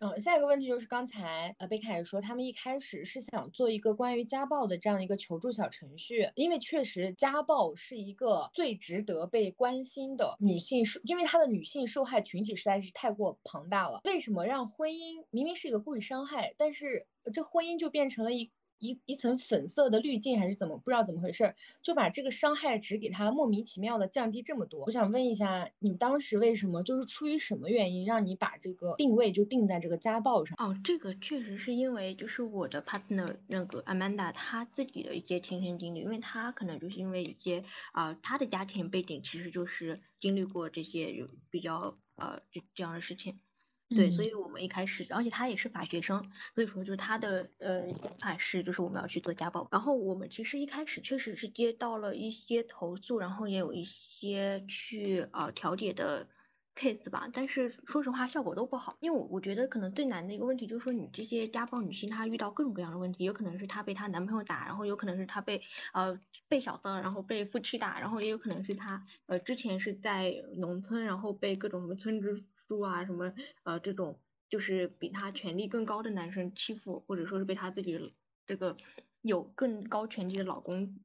[0.00, 14.00] 嗯，下一个问题就是刚才呃贝卡也说，他们一开始是想做一个关于家暴的这样一个求助小程序，因为确实家暴是一个最值得被关心的女性受，因为她的女性受害群体实在是太过庞大了。
[14.04, 18.50] 为什么让婚姻明明是一个故意伤害，但是这婚姻就变成了一？
[18.78, 24.84] 一一层粉色的滤镜还是怎么不知道怎么回事，就把这个伤害值给它莫名其妙的降低这么多。
[24.86, 30.56] 我想问一下，你当时为什么就是出于什么原因让你把这个定位就定在这个家暴上？
[30.58, 43.40] 哦，这个确实是因为就是我的 partner 那个 Amanda 她自己的一些亲身经历，因为她可能就是因为一些啊她的家庭背景其实就是经历过这些有比较呃这这样的事情。
[43.88, 49.66] 对，所以我们一开始，而且他也是法学生，所以说就是他的呃想法是，就是我们要去做家暴。
[49.70, 56.28] 然后我们其实一开始确实是接到了一些投诉，然后也有一些去啊调解的
[56.76, 65.62] case 吧，但是说实话效果都不好，因为我我觉得可能最难的一个问题就是说，你这些家暴女性她遇到各种各样的问题，有可能是她被她男朋友打，然后有可能是她被
[65.94, 72.44] 呃被小三，然后被夫妻打，然后也有可能是她呃之前是在农村，然后被各种什么村支。
[72.68, 73.32] 书啊，什么
[73.64, 78.14] 呃，这种就是比他权力更高的男生欺负，或者说是被他自己
[78.46, 78.76] 这个
[79.22, 80.98] 有更高权力的老公，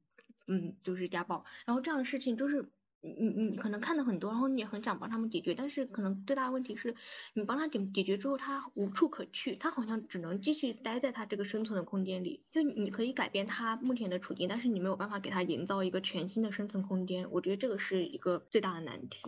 [0.46, 1.44] 嗯，就是家暴。
[1.64, 2.68] 然后这样的事情就是
[3.00, 6.94] 你你你可能看的很多，然后你也很想帮他们解决，但是可能最大的问题是
[7.34, 12.44] 你帮他解解决之后，他无处可去，他好像只能继续待在他这个生存的空间里。
[12.50, 17.30] 就你可以改变他目前的处境，但是你没有办法给他营造一个全新的生存空间。
[17.30, 19.18] 我觉得这个是一个最大的难题。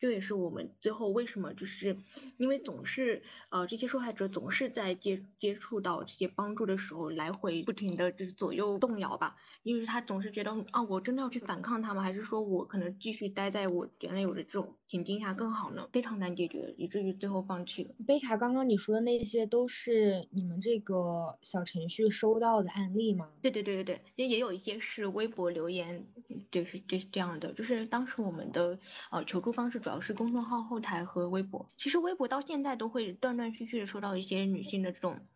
[0.00, 1.96] 这也是我们最后为什么就是
[2.38, 12.02] 因为总是呃这些受害者总是在接接触到这些帮助的时候来回不停的就是左右动摇吧，因为他总是觉得啊我真的要去反抗他吗？
[12.02, 15.86] 还是说我可能继续待在我原来有的这种情境下更好呢？
[15.92, 17.90] 非常难解决，以至于最后放弃了。
[18.06, 23.28] 贝卡，刚刚你说的那些都是你们这个小程序收到的案例吗？
[23.42, 26.06] 对对对对对，也也有一些是微博留言，
[26.50, 28.78] 就是就是这样的，就是当时我们的
[29.10, 29.89] 呃求助方式主。
[29.90, 35.26] 主要是公众号后台和微博，其实微博到现在都会断断续续的收到一些女性的这种，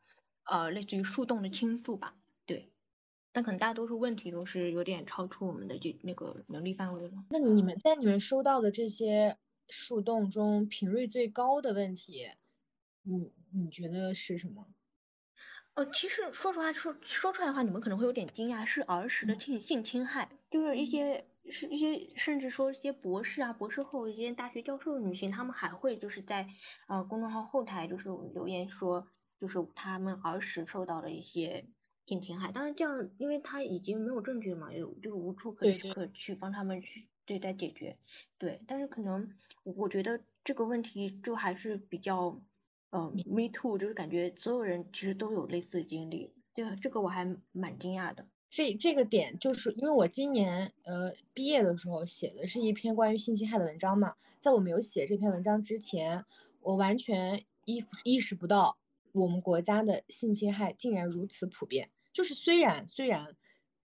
[0.45, 2.15] 呃，类似于树洞的倾诉吧，
[2.47, 2.71] 对，
[3.33, 7.25] 但可能大多数问题都是有点超出我们的这那个能力范围了。
[7.31, 9.39] 那你们在你们收到的这些
[9.69, 12.29] 树洞中，频率最高的问题，
[13.03, 14.69] 你你觉得是什么？
[15.75, 21.25] 呃，其实说实话，说说出来的话，你们可能会有点惊讶，是儿时的性性侵害，就是一些。
[21.51, 26.49] 是一些甚至说一些博士啊、博士后、一些大学教授的女性，她们还会就是在
[26.89, 29.07] 呃公众号后台就是留言说，
[29.41, 31.67] 就是她们儿时受到的一些
[32.07, 32.51] 性侵害。
[32.51, 37.99] 当然这样，因为她已经没有证据嘛，有就是无处可对对可去帮他们去对待解决。
[38.39, 39.31] 对，但是可能
[39.63, 42.41] 我我觉得这个问题就还是比较
[42.91, 48.27] 呃 me too，就是感觉所有人其实都有类似的经历，这这个我还蛮惊讶的。
[48.57, 56.25] 这这个点就是因为我今年呃毕业的时候写的是一篇关于性侵害的文章嘛，在我没有写这篇文章之前，
[56.61, 58.79] 我完全意意识不到
[59.11, 61.91] 我们国家的性侵害竟然如此普遍。
[62.13, 63.35] 就是虽然虽然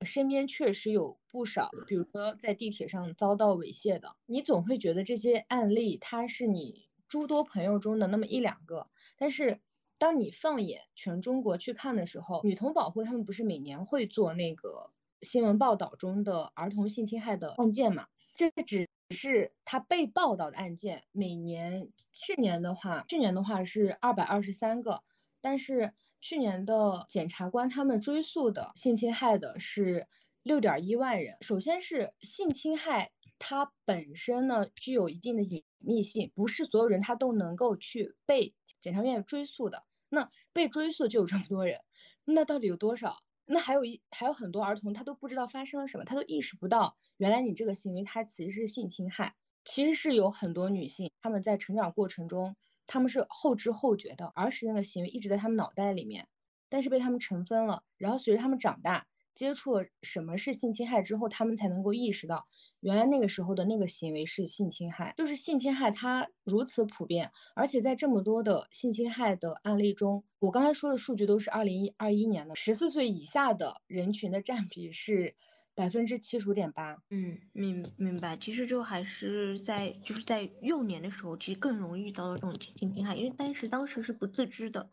[0.06, 9.60] 身边确实有不少，比如说在地铁上遭到猥亵的，你总会觉得这些案例它是你诸多朋友中的那么一两个，但是。
[10.00, 18.08] 当你放眼全中国去看的时候，女童保护他们不是每年会做那个新闻报道中的儿童性侵害的案件嘛？
[18.34, 25.04] 这只是他被报道的案件，每年去年的话，去年的话是二百二十三个，
[25.42, 30.08] 但是去年的检察官他们追诉的性侵害的是
[30.42, 31.38] 六点一万人。
[31.42, 33.12] 首先是性侵害。
[33.42, 39.86] 它本身呢具有一定的隐秘性，不是所有人他都能够去被检察院追诉的。
[40.10, 41.80] 那被追溯就有这么多人，
[42.26, 43.18] 那到底有多少？
[43.46, 49.36] 那还有一还有很多儿童他都不知道发生了什么，他都意识不到原来你这个行为它其实是性侵害。
[49.66, 52.56] 其实是有很多女性她们在成长过程中
[52.88, 56.28] 她们是后知后觉的，儿时那个行为一直在她们脑袋里面，
[56.70, 59.08] 但是被她们尘封了，然后随着她们长大。
[59.40, 62.46] 接触了什么是性侵害之后，他们才能够意识到，
[62.82, 65.14] 原来那个时候的那个行为是性侵害。
[65.16, 75.36] 就是性侵害它如此普遍，而且在这么多的性侵害的案例中，我刚才说的数据都是二零二一年的，十四岁以下的人群的占比是
[75.74, 76.98] 百分之七十五点八。
[77.10, 78.36] 嗯，明明白。
[78.36, 84.90] 其实就还是在就是在幼年的时候，其实更容易遇到这种性侵害，因为当时当时是不自知的，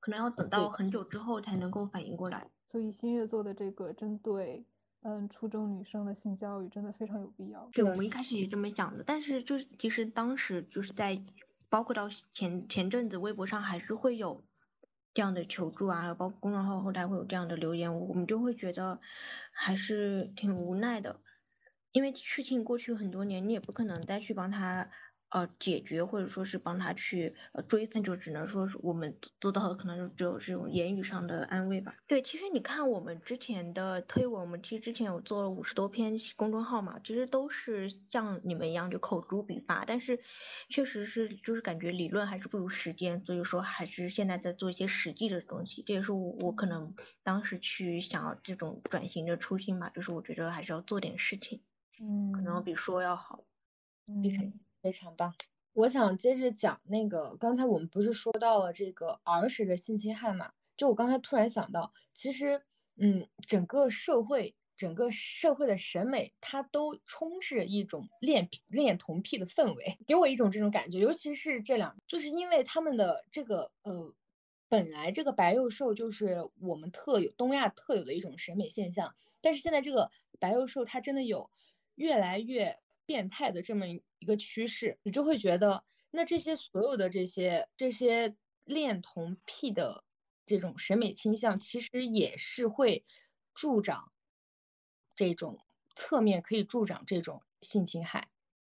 [0.00, 2.46] 可能要等到很久之后才能够反应过来。
[2.76, 4.66] 所以新月做的这个针对
[5.00, 7.66] 嗯初中女生的性教育真的非常有必要。
[7.72, 11.18] 对，我们一开始也这么想的，但是就是其实当时就是在
[11.70, 14.44] 包括到前前阵子微博上还是会有
[15.14, 19.00] 这样的求助啊，包括公众号后台会有这样的留言，我们就会觉得
[19.52, 21.20] 还是挺无奈的，
[21.92, 24.90] 因为事情过去很多年，你也不可能再去帮他。
[25.30, 31.94] 呃，解决或者说是帮他去呃追，那就只能说是我们做到的，可能就只有这种言语上的安慰吧。
[32.06, 40.20] 对，其实你看我们之前的推文，我们其实之前有做了五十多篇公众号嘛，其实都是像你们一样就口诛笔伐，但是
[40.68, 51.62] 确实是就是感觉理论还是不如实践，所以说还是现在在做一些实际的东西，这也是我我可能当时去想要这种转型的初心吧，就是我觉得还是要做点事情，
[51.98, 53.44] 嗯，可能比说要好，
[54.08, 54.65] 嗯。
[54.86, 55.34] 非常棒，
[55.72, 60.52] 我想接着讲那个，刚才我们不是说到了这个儿时的性侵害嘛？
[60.76, 62.62] 就我刚才突然想到，其实，
[62.96, 71.00] 嗯，整个社会，整个社会的审美，它都充斥一种恋恋童癖的氛围，给我一种这种感觉。
[71.00, 74.14] 尤其是这两，就是因为他们的这个，呃，
[74.68, 81.50] 本来这个白幼瘦就是我们特有东亚特有的一种审美现象，但是现在这个白幼瘦它真的有
[81.96, 82.78] 越来越。
[83.06, 90.04] 变态的这么一个趋势，你就会觉得，那这些所有的这些这些恋童癖的
[90.44, 93.04] 这种审美倾向，其实也是会
[93.54, 94.12] 助长
[95.14, 95.60] 这种
[95.94, 98.28] 侧面可以助长这种性侵害，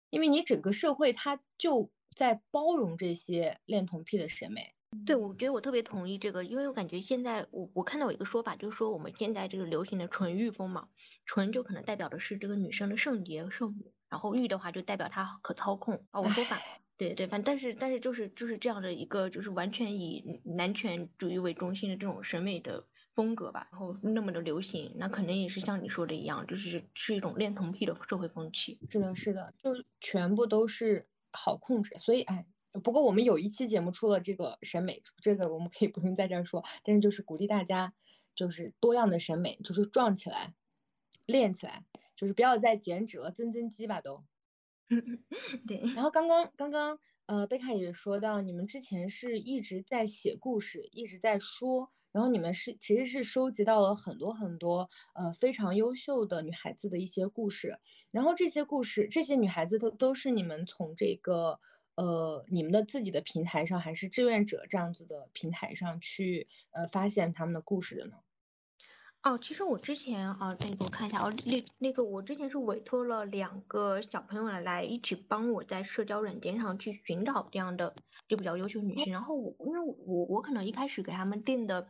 [0.10, 4.74] 因为你整个社会它就在包容这些恋童癖的审美。
[5.06, 10.88] 对，我觉得我特别同意这个，因为我感觉现在我我看到有一个说法，就是说我们现在这个流行的纯欲风嘛，
[11.26, 13.94] 纯就可能代表的是这个女生的圣洁圣母。
[14.10, 16.60] 然后欲的话就代表它可操控啊，我说反，
[16.98, 28.80] 对对，反但是但是就是就是这样的一个就是完全以男权主义为中心的这种审美的风格吧，然后那么的流行，那肯定也是像你说的一样，就是是一种恋童癖的社会风气。
[28.90, 32.46] 是的，是的，就全部都是好控制，所以哎，
[32.84, 37.94] 不过我们有一期节目出了这个审美，这个我们可以不用在这儿说，但是就是鼓励大家
[38.36, 40.54] 就是多样的审美，就是撞起来，
[41.26, 41.84] 练起来。
[42.18, 44.26] 就是不要再减脂了，增增肌吧都。
[45.68, 45.82] 对。
[45.96, 57.80] 然后刚刚刚刚呃贝卡也说到，你们之前是一直在写故事，一直在说，然后你们是其实是收集到了很多很多呃非常优秀的女孩子的一些故事，
[58.12, 61.60] 然后这些故事这些女孩子都都是你们从这个
[61.96, 68.18] 呃你们的自己的平台上，还是志愿者这样子的平台上去呃发现他们的故事的呢？
[69.24, 77.94] 哦，其实我之前啊，那个我看一下哦，那那个我之前是委托了两个小朋友来一起帮我在社交软件上去寻找这样的
[78.30, 81.90] 就比较优秀女性，然后我因为我我可能一开始给他们定的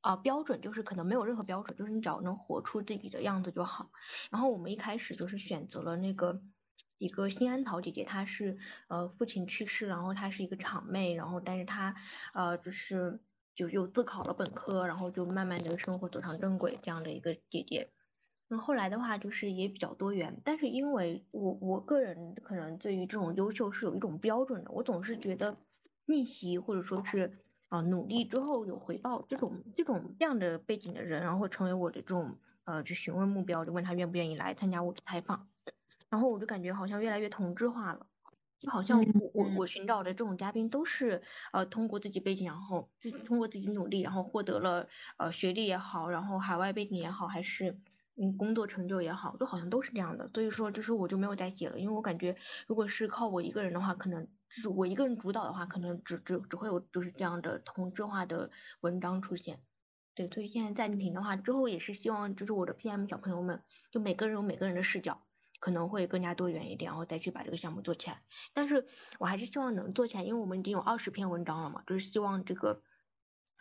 [0.00, 3.90] 啊标准，就是可能没有任何标准，就是你只要能活出自己的样子就好。
[4.30, 6.42] 然后我们一开始就是选择了那个
[6.98, 8.58] 一个新安桃姐姐，她是
[8.88, 11.94] 呃父亲去世，然后她是一个厂妹，然后但是她
[12.32, 13.20] 呃就是
[13.54, 17.90] 就又自考了本科，然后就慢慢的生活走上正轨这样的一个姐姐。
[18.48, 25.56] 那后来的话就是也比较多元，但是因为我我个人可能对于这种优秀是有一种标准的，我总是觉得
[26.04, 27.38] 逆袭或者说是
[27.68, 35.48] 啊努力之后有回报这种这种这样的背景的人，然后会成为我的这种呃就询问目标，就问他愿不愿意来参加我的采访，
[36.10, 38.06] 然后我就感觉好像越来越同质化了，
[38.62, 44.88] 就好像我我我寻找的这种嘉宾都是呃通过自己背景，然后自通过自己努力，然后获得了
[45.18, 47.78] 呃学历也好，然后海外背景也好，还是。
[48.14, 52.36] 嗯，工作成就也好，都好像都是这样的，所以说就是我就没有再写了，因为我感觉
[52.66, 58.50] 如果是靠我一个人的话，可能就是我一个人主导的话，可能只只只会有就是这样的同质化的
[58.82, 59.60] 文章出现。
[60.14, 65.22] 对，所以现在暂停的话，之后也是希望就是我的 PM 小朋友们，就每个人有每个人的视角，
[65.62, 68.20] 可能会更加多元一点，然后再去把这个项目做起来。
[68.52, 68.84] 但是
[69.20, 72.82] 我还是希望能做起来，因为我们已经有二十篇文章了嘛，就是希望这个。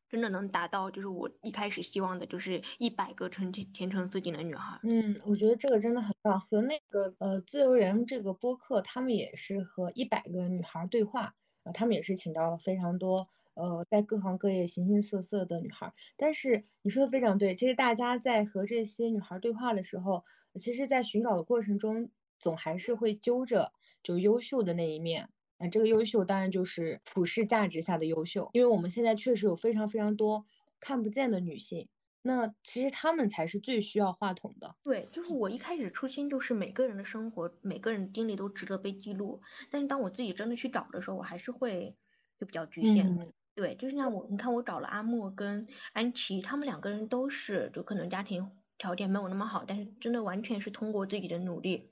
[0.10, 4.78] 真的能达到，就是我一开始希望的，就是一百个成天天成自己的女孩。
[4.84, 6.42] 嗯，我觉得这个真的很棒。
[6.42, 15.94] 和那个呃自由人这个播客，他们也是和一百个女孩对话，啊，他们也是请到了非常多呃在各行各业形形色色的女孩。
[16.18, 20.24] 但是你说的非常对，其实大家在和这些女孩对话的时候，
[20.60, 22.10] 其实，在寻找的过程中，
[22.40, 23.72] 总还是会揪着
[24.04, 25.30] 就优秀的那一面。
[25.58, 30.48] 那这个优秀当然就是普世价值下的优秀，因为我们现在确实有非常非常多
[30.80, 31.88] 看不见的女性，
[32.22, 34.76] 那其实他们才是最需要话筒的。
[34.84, 41.96] 对，就是我一开始初心就是每个人的生活，每个人经历都值得被记录，但是当我自己真的去找的时候，我还是会
[42.40, 43.34] 就比较局限。
[43.54, 51.92] 对，就是像我，你看我找了阿莫跟安琪，他们两个人都是就可能家庭条件没有那么好，但是真的完全是通过自己的努力。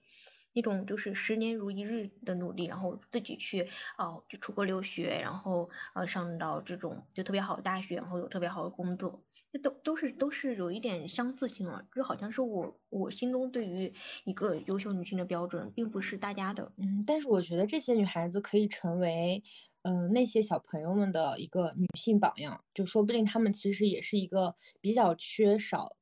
[0.52, 3.68] 那种就是十年如一日的努力，然后自己去
[3.98, 9.22] 哦，就出国留学，然后呃上到这种就特别好的大学，然后有特别好的工作，
[9.52, 13.94] 这都都是都是有一点相似性了，就好像是我我心中对于
[14.26, 16.72] 一个优秀女性的标准，并不是大家的。
[16.78, 19.44] 嗯，但是我觉得这些女孩子可以成为
[19.82, 25.96] 嗯那些小朋友们的一个女性榜样，就说不定她们其实也是一个比较缺少。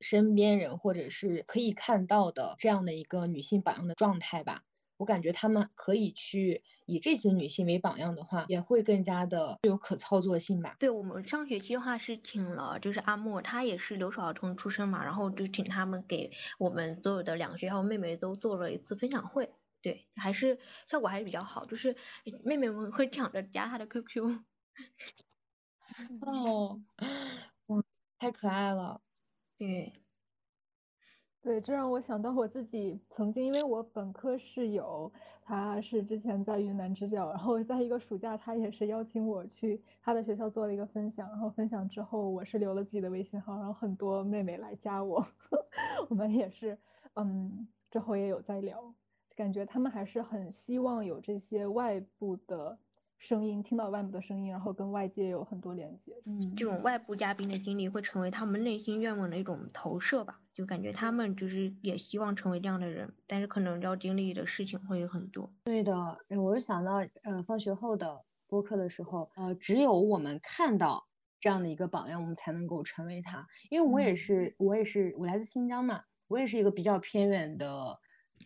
[0.00, 4.62] 身边人或者是可以看到的这样的一个女性榜样的状态吧，
[4.96, 10.76] 我感觉他们可以去以这些女性为榜样的话，也会更加的有可操作性吧。
[10.78, 19.50] 对我们上学期的话是请了，就是阿莫，她也是留守儿童出身嘛，然后就请他们给我们所有的两个学校妹妹都做了一次分享会，
[19.82, 21.96] 对，还是效果还是比较好，就是
[22.44, 24.44] 妹妹们会抢着加她的 QQ。
[26.20, 26.80] 哦，
[27.66, 27.82] 哇，
[28.18, 29.00] 太可爱了。
[29.56, 29.92] 对，
[31.44, 45.22] 对，这让我想到我自己曾经，因为我本科室友他是之前在云南支教，然后在一个暑假，他也是邀请我去他的学校做了一个分享，然后分享之后，我是留了自己的微信号，然后很多妹妹来加我，
[46.08, 46.78] 我们也是，
[47.12, 48.94] 嗯，之后也有在聊，
[49.36, 52.78] 感觉他们还是很希望有这些外部的。
[53.18, 56.12] 声音听到外部的声音，然后跟外界有很多连接。
[56.26, 65.50] 嗯，这种外部嘉宾的经历会成为他们内心愿望的一种投射吧，就感觉他们就是也希望成为这样的人，但是可能要经历的事情会有很多。
[65.64, 71.08] 对的，我就想到，呃，放学后的播客的时候，呃，只有我们看到
[71.40, 73.46] 这样的一个榜样，我们才能够成为他。
[73.70, 77.98] 因为我也是，我也是，我来自新疆嘛，我也是一个比较偏远的。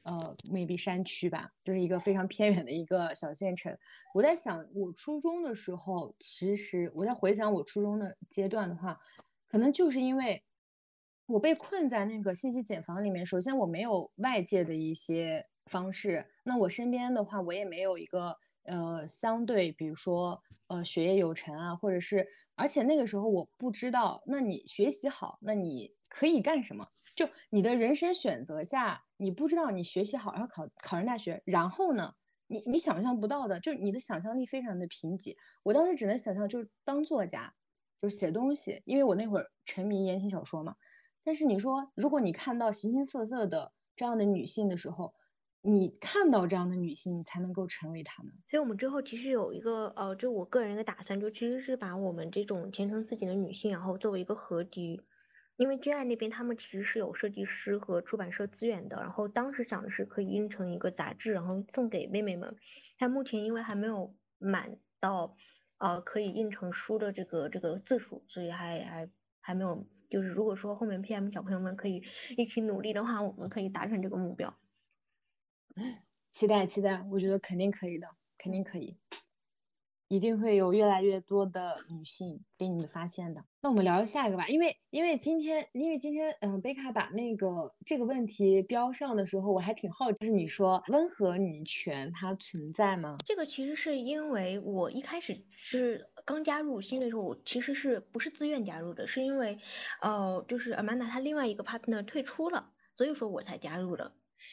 [0.09, 3.77] 呃，maybe 山区吧，就是一个非常偏远的一个小县城。
[4.15, 8.99] 我在想，我初中的时候，其实我在回想我初中的阶段的话，
[9.49, 10.43] 可能就是因为
[11.27, 13.27] 我被困在那个信息茧房里面。
[13.27, 26.89] 首先，我没有外界的一些方式，那我身边的话，我也没有一个呃相对，比如说呃学业有成啊，或者是，而且那个时候我不知道，那你学习好，那你可以干什么？
[27.15, 32.15] 就你的人生选择下，你不知道你学习好，然后考考上大学，然后呢，
[32.47, 35.35] 你你想象不到的，就是你的想象力非常的贫瘠。
[35.65, 37.53] 我当时只能想象就是当作家，
[38.01, 40.77] 就是写东西，因为我那会儿沉迷言情小说嘛。
[41.25, 45.13] 但是你说，如果你看到形形色色的这样的女性的时候，
[45.61, 48.33] 你看到这样的女性，你才能够成为她们。
[48.47, 55.03] 所以我们之后其实有一个呃，就我个人的打算，就其实是把我们这种前程似锦的女性，然后作为一个合集。
[55.59, 62.57] 因为君爱那边他们其实是有设计师和出版社资源的，然后当时想的是可以印成一个杂志，然后送给妹妹们。
[62.97, 65.35] 但目前因为还没有满到，
[65.79, 72.05] 呃，可以印成书的这个这个字数，所以还还还没有，就是如果说后面 PM 小朋友们可以
[72.37, 74.57] 一起努力的话，我们可以达成这个目标。
[76.31, 78.07] 期待期待，我觉得肯定可以的，
[78.39, 78.97] 肯定可以。
[80.09, 83.45] 一定会有越来越多的女性给你们发现的。
[83.61, 93.19] 那我们聊下一个吧，因为因为今天因为今天嗯贝卡把那个这个问题标上的时候，我还挺好奇，就是你说温和女权它存在吗？
[93.27, 99.59] 这个其实是因为我一开始是刚加入新的时候，我其实是不是自愿加入的，是因为
[100.01, 104.13] 呃就是阿曼达她另外一个 partner 退出了，所以说我才加入的。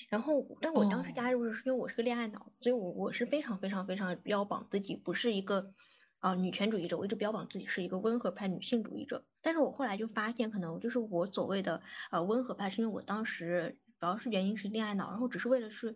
[0.09, 5.73] 然后，但我当时加入是因为我是个恋爱脑，所以我我是非常非常非常标榜自己不是一个
[6.19, 9.25] 啊女权主义者，我一直标榜自己是一个温和派女性主义者。
[9.41, 11.81] 但是我后来就发现，可能就是我所谓的
[12.11, 15.95] 呃温和派，是因为我当时主要是原因是恋爱脑，然后只是为了是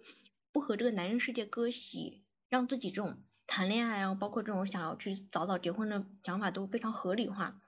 [0.51, 7.61] 不和这个男人世界割席，让自己这种谈恋爱，然后包括这种想要去早早结婚的想法都非常合理化，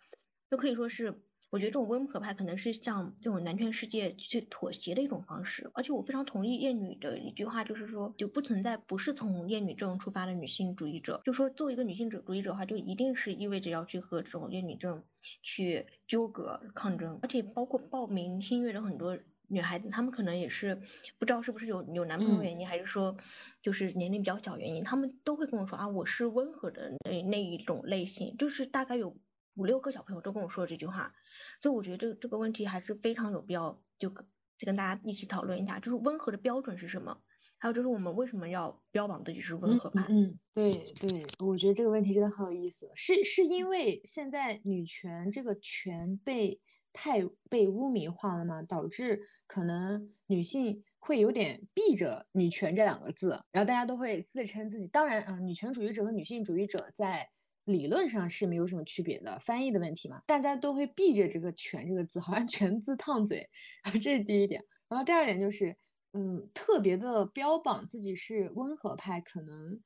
[0.49, 1.23] 就可以说是。
[1.52, 15.04] 我觉得这种温和派可能是向这种男权世界去妥协的一种方式，而且我非常同意厌女的一句话，就是说就不存在不是从厌女症出发的女性主义者，就说作为一个女性主主义者的话，就一定是意味着要去和这种厌女症
[15.43, 20.82] 去纠葛抗争，而且包括报名新月的很多女孩子，她们可能也是
[21.20, 23.18] 不知道是不是有有男朋友原因，还是说
[23.62, 29.18] 就是年龄比较小原因，她们都会跟我说啊，我是温和的那那一种类型，就是大概有
[29.56, 31.14] 五六个小朋友都跟我说这句话。
[31.62, 37.18] 所以我觉得这个这个问题还是非常有必要，就就跟大家一起讨论一下，就是温和的标准是什么？
[37.58, 40.08] 还有就是我们为什么要标榜自己是温和派？
[40.10, 42.91] 嗯，对对，我觉得这个问题真的很有意思。
[42.95, 46.60] 是是因为现在女权这个权被
[46.91, 48.64] 太被污名化了吗？
[48.64, 54.88] 导致可能女性会有点避着女权这两个字，然后大家都会自称自己。
[54.88, 57.30] 当然，嗯，女权主义者和女性主义者在。
[57.66, 63.49] 理论上是没有什么区别的，翻译的问题嘛，大家都会避着这个“全”这个字，好像“全”字烫嘴，
[64.01, 64.64] 这是第一点。
[64.89, 65.78] 然后第二点就是，
[66.14, 69.82] 嗯，特别的标榜自己是温和派，可能。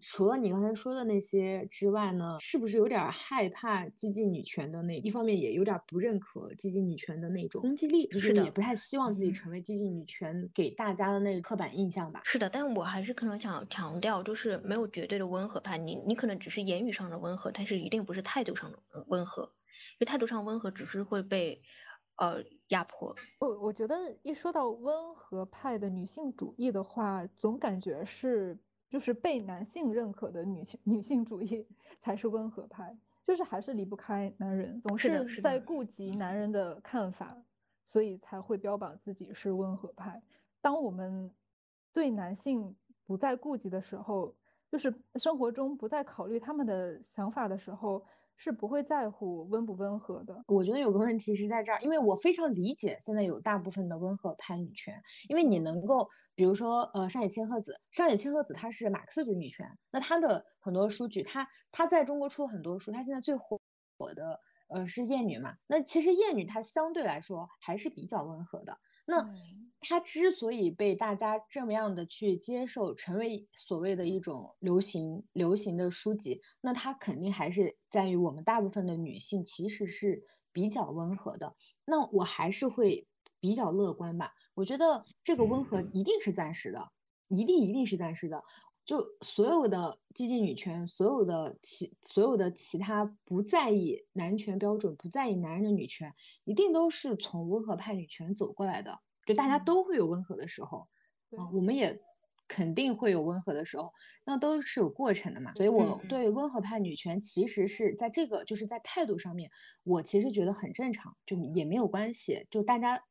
[0.00, 12.22] 除了你刚才说的那些之外呢，是不是有点害怕激进女权的那一方面，也有点不认可激进女权的那种攻击力，是的也不太希望自己成为激进女权给大家的那个刻板印象吧？
[12.24, 18.78] 是的，但我还是可能想强调，就是没有绝对的温和派，你你可能只是言语上的温和，但是一定不是态度上的
[19.08, 21.60] 温和，因为态度上温和只是会被
[22.16, 23.14] 呃压迫。
[23.38, 28.58] 我我觉得一说到温和派的女性主义的话，总感觉是。
[28.94, 31.66] 就是被男性认可的女性女性主义
[32.00, 37.36] 才是温和派，就是还是离不开男人，总是在顾及男人的看法，
[37.88, 40.22] 所以才会标榜自己是温和派。
[40.60, 41.28] 当我们
[41.92, 44.32] 对男性不再顾及的时候，
[44.68, 48.06] 就是生活中不再考虑他们的想法的时候。
[48.36, 50.42] 是不会在乎温不温和的。
[50.46, 63.60] 我觉得有个问题是在这儿，因为我非常理解现在有大部分的温和派女权，因为你能够，比如说，呃，上野千鹤子，上野千鹤子她是马克思主义女权，那她的很多书籍，她她在中国出了很多书，她现在最火
[63.98, 64.40] 火的。
[64.68, 65.54] 呃，是厌女嘛？
[65.66, 68.78] 那其实厌女她相对来说还是比较温和的。
[69.06, 69.26] 那
[69.80, 81.54] 她之所以被大家这么样的去接受，成为所谓的一种流行流行的书籍，那她肯定还是在于我们大部分的女性其实是比较温和的。
[81.84, 83.06] 那我还是会
[83.40, 84.32] 比较乐观吧。
[84.54, 86.88] 我觉得这个温和一定是暂时的，
[87.28, 88.42] 一定一定是暂时的。
[88.84, 96.14] 就所有的激进女权，所有的其所有的其他不在意男权标准、不在意男人的女权，
[96.44, 99.00] 一定都是从温和派女权走过来的。
[99.24, 100.86] 就大家都会有温和的时候，
[101.30, 101.98] 嗯，我们也
[102.46, 105.54] 肯定会有温和的时候，那都是有过程的嘛。
[105.54, 109.50] 所以我对温和派女权其实是在这个就是在态度上面，
[109.82, 112.46] 我其实觉得很正常，就也没有关系。
[112.50, 113.02] 就大家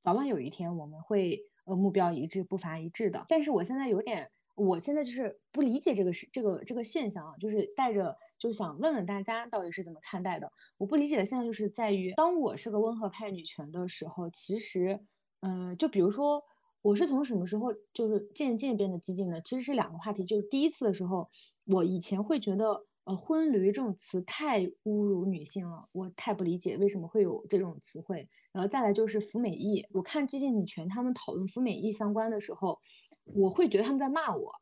[0.00, 3.24] 早晚有一天我们会呃目标一致、步伐一致的。
[3.28, 4.30] 但是我现在有点。
[4.56, 10.50] 我现在就是不理解这个是这个这个现象啊，就是带着就想问问大家到底是怎么看待的。
[10.78, 15.00] 我不理解的现在就是在于，当我是个温和派女权的时候，其实，
[15.40, 16.42] 嗯，就比如说
[16.82, 20.24] 我是从什么时候就是渐渐变得激进的，其实是两个话题。
[20.24, 21.28] 就是第一次的时候，
[21.66, 22.86] 我以前会觉得。
[23.06, 28.28] 呃，婚驴这种词太侮辱女性了，我太不理解为什么会有这种词汇。
[28.50, 32.80] 然后再来就是服美役，我看激进女权他们讨论服美役相关的时候，
[33.26, 34.52] 我会觉得他们在骂我，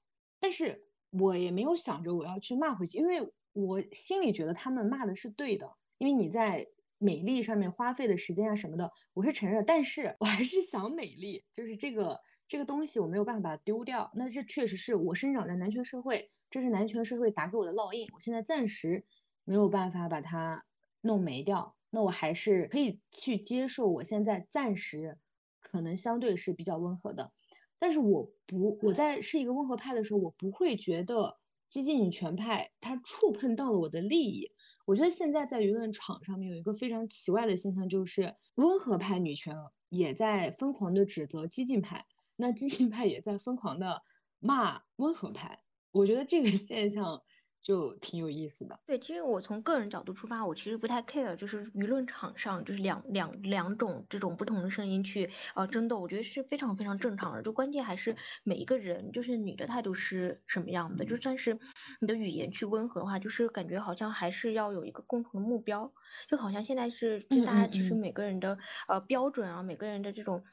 [0.40, 6.66] 但是我也没有想着我要去骂回去，因为我心里觉得他们骂的是对的，因为你在
[6.98, 12.20] 美丽上面花费的时间啊什么的，我是承认，但是我还是想美丽，就是这个。
[12.46, 19.06] 这个东西我没有办法把它丢掉，那这确实是我生长在男权社会，这是男权社会打给我的烙印，我现在暂时
[19.44, 20.62] 没有办法把它
[21.00, 21.74] 弄没掉。
[21.88, 25.18] 那我还是可以去接受我现在暂时
[25.62, 27.32] 可能相对是比较温和的，
[27.78, 34.50] 但是我不我在是一个温和派的时候，我不会觉得激进女权派它触碰到了我的利益。
[34.86, 39.56] 我觉得现在在舆论场上面有一个非常奇怪的现象，就是温和派女权
[39.88, 42.06] 也在疯狂的指责激进派，
[42.36, 44.02] 那激进派也在疯狂的
[44.38, 45.62] 骂温和派。
[45.90, 47.22] 我觉得这个现象。
[47.64, 48.78] 就挺有意思的。
[48.86, 57.42] 对，其实我从个人角度出发，我其实不太 care，就是舆论场上就是两两两种这种不同的声音去呃争斗，我觉得是非常非常正常的。
[57.42, 61.58] 就关键还是每一个人，就是你的态度是什么样的，就算是
[62.00, 65.90] 你的语言去温和的话，就是感觉好像还是要有一个共同的目标，
[66.28, 68.58] 就好像现在是大家其实每个人的
[68.88, 70.44] 呃标准啊，每个人的这种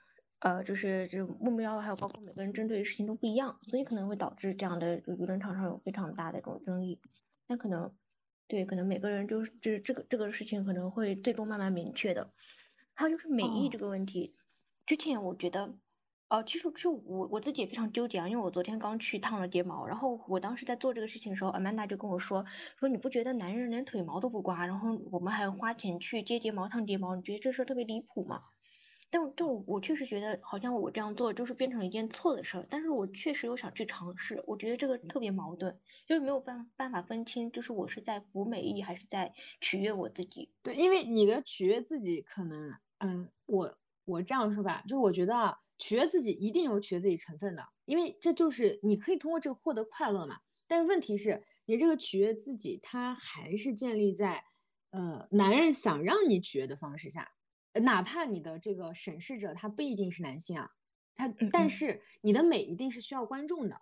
[0.41, 6.99] 呃就是这目标，还有包括每个人针对的事情都不一样，所以可能会导致这样的舆论场上有非常大的这种争议。
[7.47, 7.95] 那可能，
[8.47, 12.33] 对，可能每个人就是这这个这个事情可能会最终慢慢明确的。
[12.93, 14.35] 还有就是美意这个问题，
[14.85, 15.75] 之前我觉得，
[16.29, 22.45] 哦，其实就我我自己也非常纠结啊，因为我昨天刚去烫了睫毛，然后我当时在做这个事情的时候，Amanda 就跟我说，
[22.79, 28.41] 说你不觉得男人连腿毛都不刮，然后我们还要花钱去接睫毛、烫睫毛，你觉得这事特别离谱吗？
[29.11, 40.49] 但但我我确实觉得好像我这样做就是变成一件错的事儿，但是我确实又想去尝试，我觉得这个特别矛盾，就是没有办办法分清，就是我是在服美意还是在取悦我自己。
[40.63, 50.37] 对，因为你的取悦自己可能，嗯，我我这样说吧，就是我觉得啊，取悦自己一定有取悦自己成分的，因为这就是你可以通过这个获得快乐嘛。
[50.67, 54.45] 但是问题是，你这个取悦自己，它还是建立在，
[54.91, 57.33] 呃，男人想让你取悦的方式下。
[57.73, 60.71] 哪怕你的这个审视者他不一定是男性啊，
[61.15, 63.81] 他但是你的美一定是需要观众的，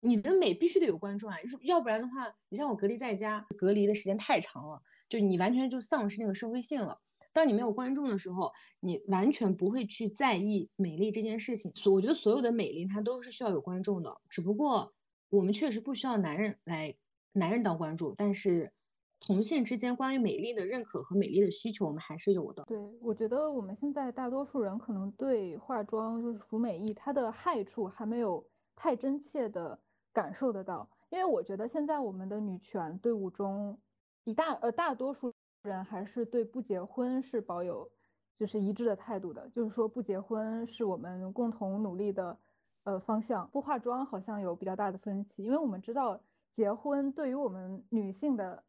[0.00, 7.00] 你的美必须得有观众啊，要不然的话，你像我隔离在家，隔离的时间太长了，就你完全就丧失那个社会性了。
[7.32, 11.72] 当你没有观众的时候，你完全不会去在意美丽这件事情。
[11.76, 14.94] 所我觉得所有的美丽它都是需要有观众的，只不过
[15.28, 16.96] 我们确实不需要男人来
[17.32, 18.72] 男人当观众，但是。
[19.20, 22.64] 同性之间关于美丽的认可和美丽的需求，我们还是有的。
[22.64, 28.46] 对，我觉得我们现在大多数人可能对化妆就是服美役它的害处还没有
[28.76, 29.78] 太真切的
[30.12, 33.76] 感受得到，因为我觉得现在我们的女权队伍中，
[34.22, 37.90] 一大呃大多数人还是对不结婚是保有
[38.38, 42.38] 就是一致的态度的，就是说不结婚是我们共同努力的
[42.84, 43.48] 呃方向。
[43.52, 46.20] 不化妆好像有比较大的分歧，因为我们知道
[46.52, 48.62] 结婚对于我们女性的。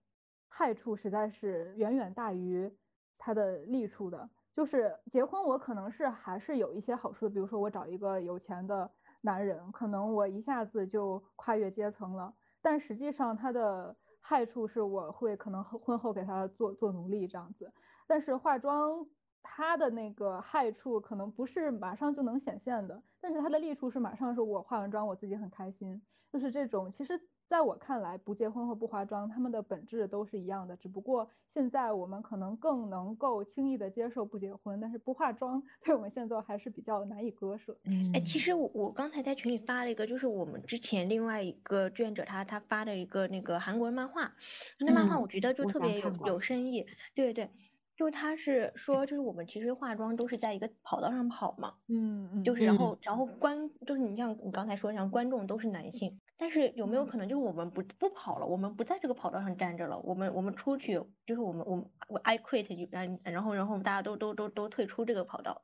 [0.50, 2.70] 害处实在是远远大于
[3.18, 4.30] 它的利处的。
[4.52, 8.92] 就是结婚，我可能是还是有一些好处的，比如说我找一个有钱的
[9.22, 12.34] 男人，可能我一下子就跨越阶层了。
[12.62, 17.72] 但实际上，它的害处是我会可能婚后给他做做奴隶这样子。
[18.06, 19.08] 但是化妆，
[19.42, 26.02] 它的那个害处可能不是马上就能显现的，但是它的利处是马上是我化完妆我自己很开心，
[26.34, 27.22] 就是这种其实。
[27.50, 30.78] 在我看来，不结婚和不化妆，他们的本质都是一样的。
[30.78, 37.76] 只不过现在我们可能更能够轻易的接受不结婚，但是不化妆对我们现在还是比较难以割舍。
[37.86, 44.32] 嗯，哎，其实我我刚才在群里发了一个，就是我们之前另外一个志愿者他他发的一个那个韩国人漫画，
[44.80, 46.86] 那漫画我觉得就特别有有深意。
[47.16, 47.50] 对对，
[47.98, 51.74] 就是他是说，就是我们其实化妆都是在一个跑道上跑嘛。
[51.88, 52.44] 嗯嗯。
[52.44, 56.20] 就是然后然后观就是你像你刚才说像观众都是男性。
[56.42, 60.94] 但是有没有可能就是我们不不跑了，我们不在这个跑道上站着了，我们我们出去
[61.26, 65.64] 就是我们我们我 I quit 然然后然后大家都都都都退出这个跑道，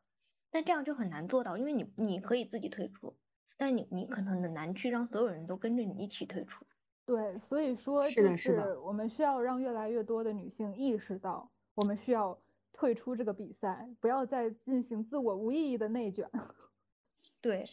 [0.51, 3.15] 但这样就很难做到，因为你你可以自己退出，
[3.55, 6.65] 但你你可能很难去让所有人都跟着你一起退出。
[7.05, 12.37] 对，所以说就是我们需要让越来越多的女性意识到，我们需要
[12.73, 16.29] 退出这个比赛，不要再进行自我无意义的内卷。
[17.39, 17.63] 对。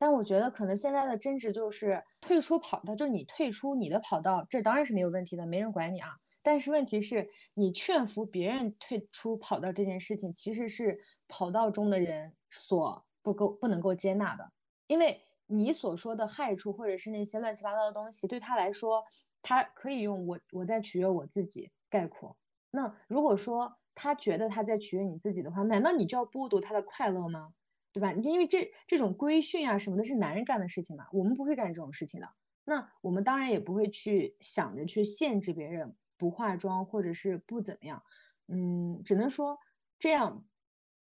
[0.00, 6.08] 但我觉得可能现在的争执就是退出跑道，就是你退出你的跑道，这当然是没有问题的，没人管你啊。
[6.42, 14.50] 但是问题是，你劝服别人退出跑道这件事情，其实是跑道中的人所不够不能够接纳的，
[14.86, 19.04] 因为你所说的害处或者是那些乱七八糟的东西，对他来说，
[19.42, 22.38] 他可以用我我在取悦我自己概括。
[22.70, 27.52] 那如果说他觉得他在取悦你自己的话，难道你就要剥夺他的快乐吗？
[27.92, 28.12] 对吧？
[28.12, 32.28] 因为这这种规训啊什么的，是男人干的事情嘛，我们不会干这种事情的。
[32.64, 38.02] 那我们当然也不会去想着去限制别人不化妆或者是不怎么样。
[38.46, 39.58] 嗯，只能说
[39.98, 40.44] 这样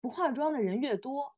[0.02, 1.36] 不化妆的人越多，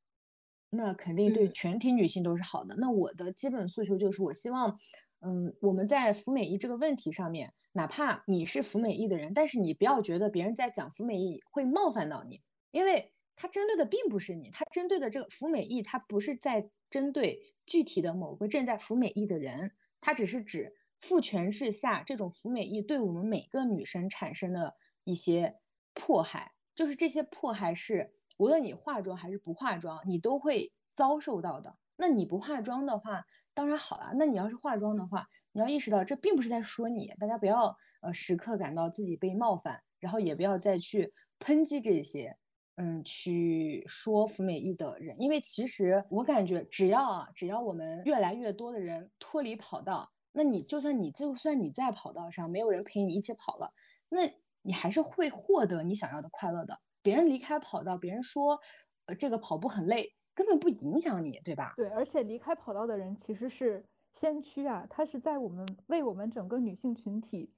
[0.70, 2.76] 那肯定对全体女性都是好的。
[2.78, 4.80] 那我的基本诉求就是，我希望，
[5.20, 12.42] 嗯，我们在服美役这个问题上面，哪怕你是服美役的人，但是你不要觉得别人在讲服美役会冒犯到你，
[12.72, 19.72] 因为他针对的并不是你，他针对的这个服美役，他不是在针对具体的某个正在服美役的人，
[20.02, 25.56] 他只是指父权制下这种服美役对我们每个女生产生的一些
[25.94, 31.78] 迫害，就是这些迫害是无论你化妆还是不化妆，你都会遭受到的。
[31.98, 34.12] 那你不化妆的话，当然好了。
[34.18, 42.38] 那你要是化妆的话，你要意识到这并不是在说你，大家不要呃时刻感到自己被冒犯，然后也不要再去抨击这些，
[42.76, 53.72] 嗯，去说服美役的人，因为其实我感觉只要啊，只要我们越来越多的人脱离跑道，那你就算你就算你在跑道上没有人陪你一起跑了，
[54.10, 56.80] 那你还是会获得你想要的快乐的。
[57.02, 58.60] 别人离开跑道，别人说
[59.06, 60.14] 呃这个跑步很累。
[60.38, 61.76] 根本不影响你，对吧？
[61.78, 67.54] 对，而且离开跑道的人其实是先驱啊，他是在我们为我们整个女性群体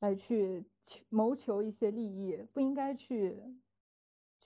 [0.00, 0.66] 来去
[1.08, 3.40] 谋求一些利益，不应该去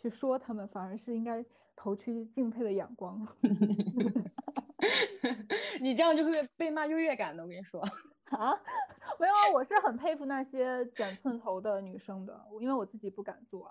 [0.00, 1.44] 去说他们，反而是应该
[1.76, 3.26] 投去敬佩的眼光。
[5.80, 7.80] 你这样就会被被骂优越感的，我跟你说
[8.30, 8.52] 啊，
[9.20, 13.70] 没有啊，我是很佩服那些剪寸头的女生的，因为我自己不敢做。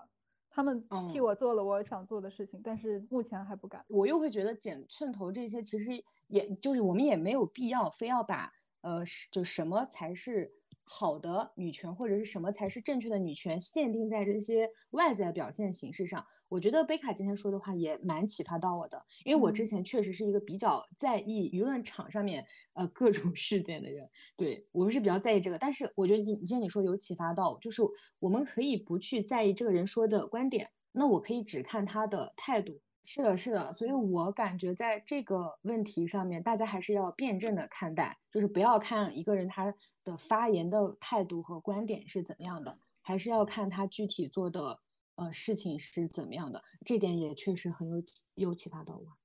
[0.52, 3.84] 他们替我做了我想做的事情，但是目前还不敢。
[3.88, 10.52] 我又会觉得剪寸头这些，其实也就是我们也没有必要非要把呃，就什么才是。
[10.92, 16.26] 好的女权或者是什么才是正确的女权，限定在这些外在表现形式上。
[16.48, 25.58] 我觉得贝卡今天说的话也蛮启发到我的，因为我之前确实是一个比较在意舆论场上面呃各种事件的人，对我们是比较在意这个。
[25.58, 27.82] 但是我觉得你今天你说有启发到，就是
[28.18, 32.80] 我们可以不去在意这个人说的观点，那我可以只看他的态度。
[33.04, 39.74] 是的，是的，所以我感觉在这个问题上面，大家还是要辩证的看待，就是不要看一个人他
[40.04, 44.78] 的发言的态度和观点是怎么样的，还是要看他具体做的
[45.16, 46.62] 呃事情是怎么样的。
[46.84, 49.18] 这点也确实很有有启发到我。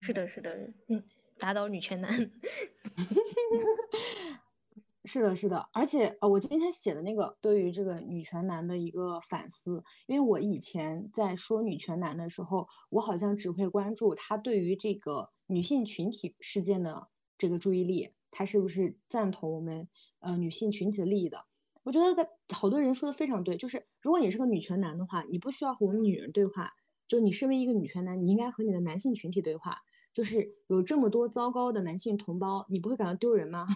[0.00, 1.02] 是的，是的，嗯，
[1.38, 2.12] 打倒女权男。
[5.06, 19.88] 是的，是的，而且呃，我今天写的那个对于这个女权男的一个反思，因为我以前在说女权男的时候，我好像只会关注他对于这个女性群体事件的这个注意力，他是不是赞同我们
[20.20, 21.44] 呃女性群体的利益的？
[21.82, 22.14] 我觉得
[22.46, 26.72] 他好多人说的非常对，就是如果你是个女权男的话，你不需要和我们女人对话，
[27.08, 29.76] 就你身为一个女权男，你应该和你的男性群体对话，
[30.14, 33.66] 就是有这么多糟糕的男性同胞，你不会感到丢人吗？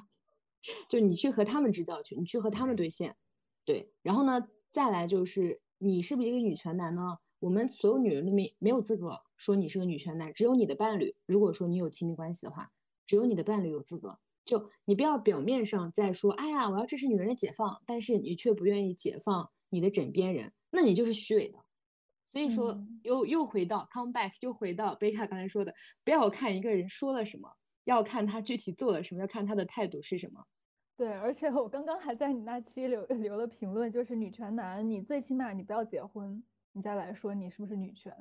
[0.89, 3.17] 就你去和他们支教去，你去和他们对线，
[3.65, 7.19] 对，然后呢，再来就是你是不是一个女权男呢？
[7.39, 12.73] 我们所有女人都没没有资格说你是个女权男，只有你的伴侣，如果说你有亲密关系的话，
[13.07, 14.19] 只有你的伴侣有资格。
[14.45, 21.59] 就你不要表面上在说，哎呀，我要支持女人的解放，但是你却不愿意解放你的枕边人，那你就是虚伪的。
[22.33, 27.51] 所以说，又又回到 come back，又回到贝卡刚才说的，不要看一个人说了什么。
[27.89, 30.45] 要看他具体做了什么，要看他的态度是什么。
[30.99, 38.15] 对，而且我刚刚还在你那期留留了评论，就是女权男，你最起码你不要结婚，你再来说你是不是女权？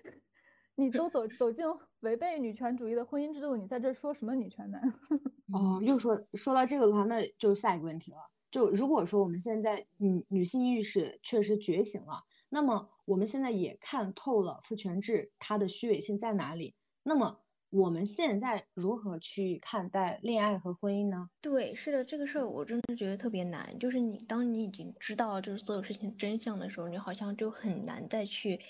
[0.74, 1.66] 你都走走进
[2.00, 4.80] 违背女权主义的婚姻制度，你在这说什么女权男？
[5.52, 8.18] 哦，又说说到这个的话，那就下一个问题了。
[8.50, 17.43] 就如果说我们现在女女性意识确实觉醒了，那么我们现在也看透了父权制它的虚伪性在哪里，那么。
[17.74, 21.28] 我们现在如何去看待恋爱和婚姻呢？
[21.42, 23.76] 对，是的，这个事儿我真的觉得特别难。
[23.80, 28.60] 就是你，当你已经知道就是所有事情真相的时候，你好像就很难再去，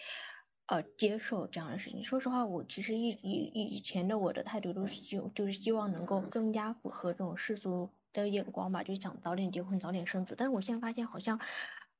[0.67, 2.03] 呃，接受这样的事情。
[2.05, 10.35] 说实话，我其实以以以前的我的态度都是就就是希望能够更加符合这种世俗的眼光吧，就想早点结婚，早点生子。
[10.37, 11.39] 但是我现在发现好像。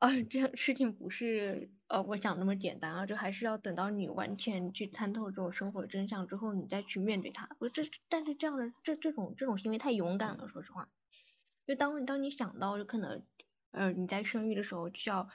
[0.05, 7.49] 啊，这样事情不是呃我想那么简单啊，就还是要等到你完全去参透这种生活真相之后，你再去面对它。
[7.59, 10.91] 我这但是这样的这这种这种行为太勇敢了，说实话。
[11.67, 13.25] 就当当你想到就可能
[13.71, 15.31] 呃你在生育的时候需要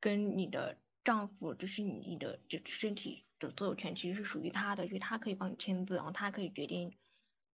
[0.00, 6.92] 跟你的丈夫，就是你的这身体的所有权其实是属于他的，就他可以帮你签字，然后他可以决定。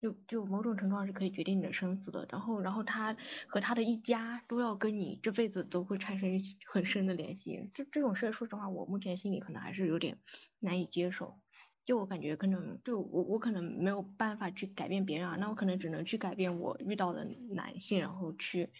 [0.03, 3.15] 就就某种程度上是可以决定你的生死的，然后然后他
[3.47, 10.17] 和他的一家都要跟你这辈子都会产生很深的联系，这这种事说实话我目前心里可能还是有点
[10.59, 11.39] 难以接受，
[11.85, 18.71] 就我感觉可能就我我可能没有办法去改变别人啊，那我可能只能去改变我遇到的男性，然后去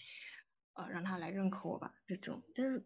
[0.74, 2.86] 呃让他来认可我吧这种，但是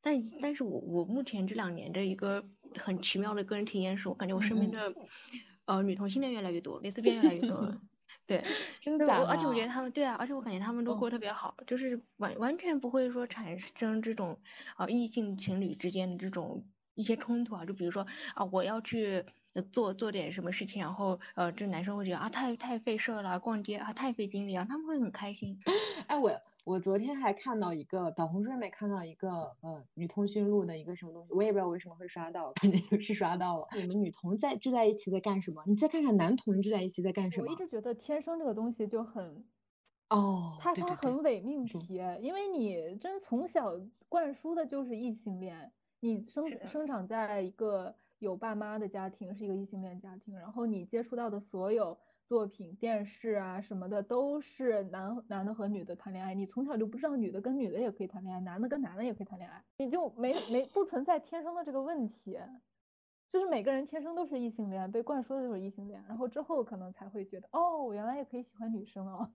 [0.00, 4.94] 但但是我我目前这两年的一个很奇妙的个人体验是我感觉我身边的。
[5.66, 7.74] 呃，女同性恋越来越多，蕾丝边越来越多，
[8.26, 8.44] 对，
[8.80, 9.22] 真的假？
[9.24, 14.38] 而且我觉得他们对啊，而且我感觉他们都嗯过得特别好，就是完完全不会说产生这种
[14.76, 19.32] 啊、异性情侣之间的这种一些冲突啊，就比如说啊我要去呃
[19.62, 25.58] 做做点什么事情，然后呃这男生会觉得啊太太费事儿了，逛街啊太费精力啊，他们会很开心。
[26.08, 26.32] 哎，我
[26.64, 33.68] 我昨天还看到一个小红书上面看到一个呃女通讯录的一个什么东西，我也不知道为什么会刷到，反正就是 刷到了。
[33.76, 35.62] 你们女同在聚在一起在干什么？
[35.66, 37.56] 你再看看男同聚在一起在干什么我一？
[37.56, 39.44] 直觉得天生这个东西就很，
[40.08, 43.72] 哦，它它对对对很伪命题，因为你真从小
[44.08, 47.94] 灌输的就是异性恋，你生生长在一个
[48.24, 51.96] 有爸妈的家庭，是一个异性恋家庭，然后你接触到的所有
[52.26, 62.38] 作品、电视啊什么的都是男男的和女的谈恋爱，你从小就不知道女的跟女的也可以谈恋爱，男的跟男的也可以谈恋爱，你就没没不存在天生的这个问题。
[63.30, 69.28] 就是每个人天生都是异性恋，被灌输的就是异性恋，然后之后可能才会觉得，哦，我原来也可以喜欢女生哦。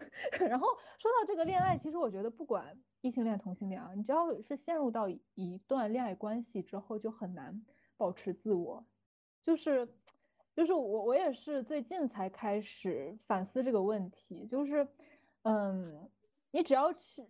[0.48, 0.66] 然后
[0.96, 7.62] 说到这个恋爱，其实我觉得不管异性恋、同性恋啊，你只要是陷入到一段恋爱关系之后，就很难
[8.02, 8.84] 保持自我。
[9.42, 9.88] 就是
[10.56, 14.88] 就是我我也是最近才开始反思这个问题，就是
[15.42, 16.10] 嗯，
[16.50, 17.24] 你只要去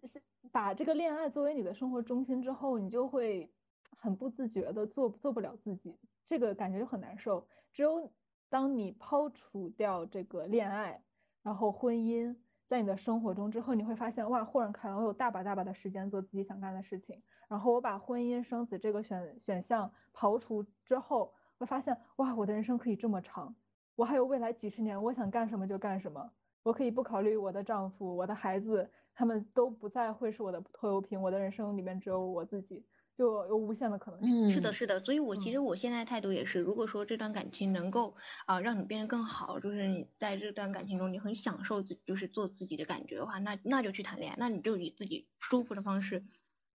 [0.50, 3.52] 把这个恋爱作为你的生活中心之后，你就会
[3.98, 7.46] 很不自觉的做做不了自己，这个感觉就很难受。
[7.70, 8.10] 只有
[8.48, 11.02] 当你抛除掉这个恋爱，
[11.42, 12.34] 然后婚姻
[12.66, 17.22] 在你的生活中之后，你会发现哇，豁然开朗，我有大把大把的时间做自己想干的事情。
[17.52, 23.54] 然后我把婚姻生子这个选选项刨除之后，会发现哇，我的人生可以这么长，
[23.94, 26.32] 我还有未来几十年，我想干什么就干什么，
[26.62, 32.82] 我可以不考虑我的丈夫、我的孩子，他们都不再会是我的拖油瓶，我的人生里面只有我自己，
[33.18, 34.48] 就有无限的可能性。
[34.48, 46.24] 嗯，是的，是的，所以我其嗯实我现在态度也是，如果说这段感情能够啊、让你变得更好，就是你在这段感情中你很享受自就是做自己的感觉的话，那那就去谈恋爱，那你就以自己舒服的方式，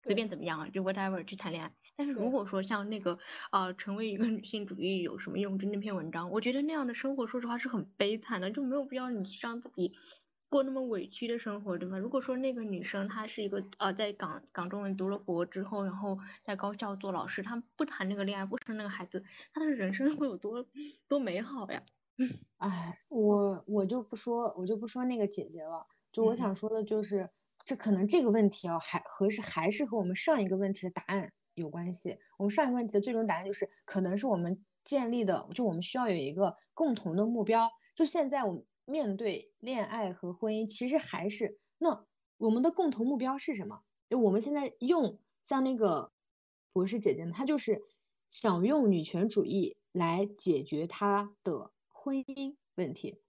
[0.04, 1.72] 随便怎么样啊，就 whatever 去谈恋爱。
[1.96, 3.18] 但是如果说像那个
[3.50, 5.58] 啊、成为一个女性主义有什么用？
[5.58, 9.92] 就那篇文章，我觉得那样的生活，说实话是很悲惨的，就没有必要你让自己
[10.48, 11.98] 过那么委屈的生活，对吗？
[11.98, 20.66] 如果说那个女生她是一个呃在港港中文读了博之后，然后在高校做老师，她不谈那个恋爱，不生那个孩子，她的人生会有多
[21.08, 21.82] 多美好呀？
[22.58, 25.86] 哎，我我就不说，我就不说那个姐姐了。
[26.12, 27.30] 就我嗯想说的就是，
[27.64, 32.18] 这可能这个问题啊，还和是还是和我们上一个问题的答案有关系。
[32.36, 37.70] 我们上一个问题的最终答案就是，可能是我们建立的，就我们需要有一个共同的目标。
[37.94, 42.04] 就现在我们面对恋爱和婚姻，其实还是那
[42.36, 43.80] 我们的共同目标是什么？
[44.10, 46.12] 就我们现在用像那个
[46.72, 47.82] 博士姐姐呢，她就是
[48.30, 53.22] 想用女权主义来解决她的婚姻问题，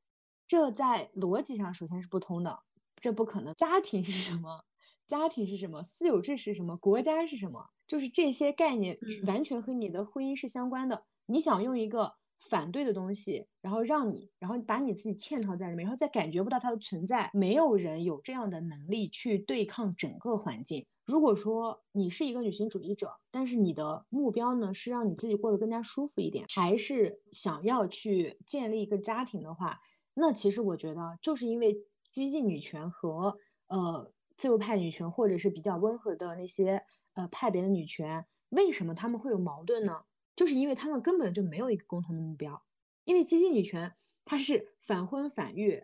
[0.47, 2.59] 这在逻辑上首先是不通的，
[2.99, 3.53] 这不可能。
[3.55, 4.63] 家庭是什么？
[5.07, 5.83] 家庭是什么？
[5.83, 6.77] 私有制是什么？
[6.77, 7.69] 国家是什么？
[7.87, 11.03] 就是这些概念完全和你的婚姻是相关的。
[11.27, 20.85] 你想用一个反对的东西，然后让你，然后把你自己嵌套在里面，然后再感觉不到它的存在，没有人有这样的能力去对抗整个环境。
[21.05, 29.81] 如果说你是一个女性主义者，但是你的目标呢是让你自己过得更加舒服一点，还是想要去建立一个家庭的话，
[30.15, 31.77] 那其实我觉得就是因为
[32.15, 33.37] 激进女权和
[33.67, 40.03] 呃自由派女权，或者是比较温和的那些呃派别的女权，为什么他们会有矛盾呢？
[40.37, 42.63] 就是因为他们根本就没有一个共同的目标。
[43.03, 43.91] 因为激进女权
[44.23, 45.83] 它是反婚反育、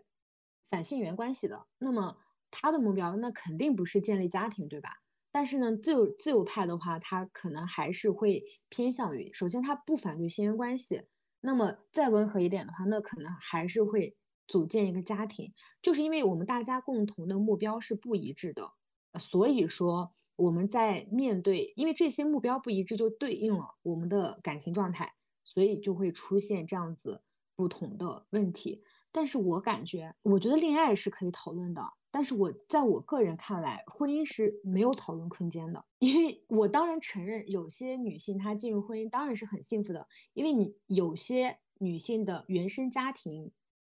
[0.70, 2.16] 反性缘关系的，那么
[2.50, 5.02] 她的目标那肯定不是建立家庭，对吧？
[5.32, 11.02] 但是呢，自由自由派的话，他可能还是会偏向于，首先他不反对性缘关系，
[11.42, 14.16] 那么再温和一点的话，那可能还是会
[14.48, 18.72] 组建一个家庭，就是因为我们大家共同的目标是不一致的，
[19.18, 25.14] 所以说我们在面对，因为这些目标不一致，就对应了我们的感情状态，
[25.44, 27.22] 所以就会出现这样子
[27.54, 28.82] 不同的问题。
[29.12, 35.84] 但是我感觉，我觉得恋爱是可以讨论的，但是我在我个人看来，婚姻是没有讨论空间的。
[35.98, 43.52] 因为我当然承认，有些女性她进入婚姻当然是很幸福的，因为你有些女性的原生家庭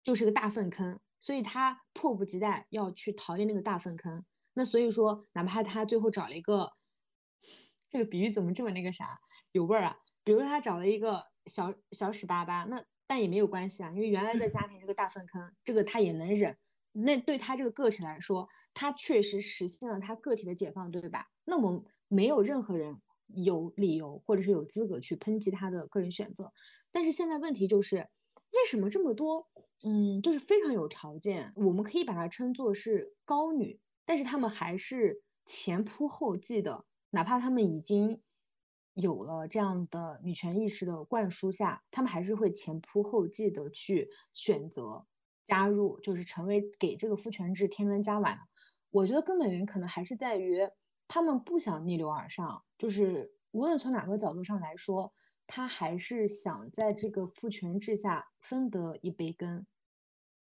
[0.05, 4.25] 就是个大粪坑，所以他迫不及待要去逃离那个大粪坑。
[4.53, 6.71] 那所以说，哪怕他最后找了一个，
[7.89, 9.19] 这个比喻怎么这么那个啥
[9.51, 9.97] 有味儿啊？
[10.23, 16.57] 比如说他找了一个小小屎巴巴，那但也没有关系啊，因为原来的家庭是个大粪坑，这个他也能忍。
[16.93, 21.27] 那对他这个个体来说，他确实实现了他个体的解放，对吧？
[21.45, 26.53] 那么没有任何人有理由或者是有资格去抨击他的个人选择。
[26.93, 28.09] 但是现在问题就是，
[28.53, 29.49] 为什么这么多
[29.82, 38.22] 嗯，就是非常有条件，我们可以把它称作是高女，但是他们还是前仆后继的，哪怕他们已经
[38.95, 45.07] 有了这样的女权意识的灌输下，他们还是会前仆后继的去选择
[45.45, 48.39] 加入，就是成为给这个父权制添砖加瓦。
[48.91, 50.61] 我觉得根本原因可能还是在于
[51.09, 55.12] 他们不想逆流而上，就是无论从哪个角度上来说，
[55.47, 59.67] 他还是想在这个父权制下分得一杯羹。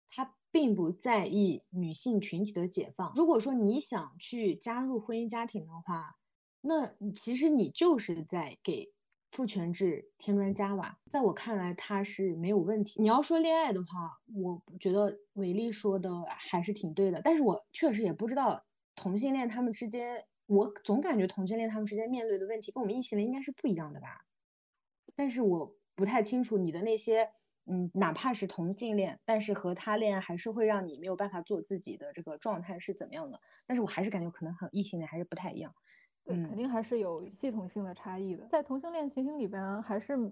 [0.09, 3.13] 他并不在意女性群体的解放。
[3.15, 6.15] 如果说你想去加入婚姻家庭的话，
[6.61, 8.93] 那其实你就是在给
[9.31, 10.97] 父权制添砖加瓦。
[11.11, 13.01] 在我看来，他是没有问题。
[13.01, 17.21] 你要说恋爱的话，我觉得伟丽说的还是挺对的。
[17.21, 18.63] 但是我确实也不知道
[18.95, 24.25] 同性恋他们之间，我总感觉同性恋他们之间面对的问题跟我们异性恋应该是不一样的吧。
[25.15, 27.29] 但是我不太清楚你的那些。
[27.67, 33.39] 嗯，哪怕是同性恋，但是和他恋爱还是会让你没有办法做自己的这个状态是怎么样的？
[33.65, 35.73] 但是我还是感觉可能和异性恋还是不太一样。
[36.23, 38.45] 对，肯定还是有系统性的差异的。
[38.51, 40.31] 在同性恋群体里边，还是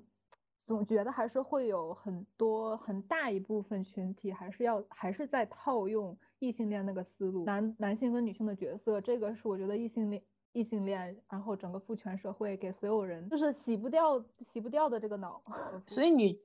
[0.67, 10.21] 总觉得还是会有很多很大一部分群体还是要还是在套用异性恋那个思路，男男性跟女性的角色，这个是我觉得异性恋
[10.53, 14.23] 异性恋，然后整个父权社会给所有人就是洗不掉
[14.53, 15.43] 洗不掉的这个脑。
[15.85, 16.39] 所以女。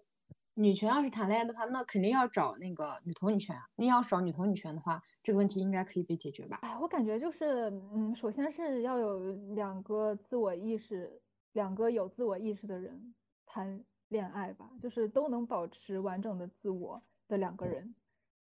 [0.60, 3.54] 女权要是谈恋爱的话，那肯定要找那个女同女权。
[3.76, 6.58] 你要找女同女权的话，这个问题应该可以被解决吧？
[6.62, 13.14] 哎，我感觉就是，嗯，首先是要有两个自我意识，两个有自我意识的人
[13.46, 17.94] 谈恋爱吧，就是都能保持完整的自我的两个人，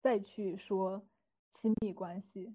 [0.01, 1.01] 再去说
[1.53, 2.53] 亲密关系。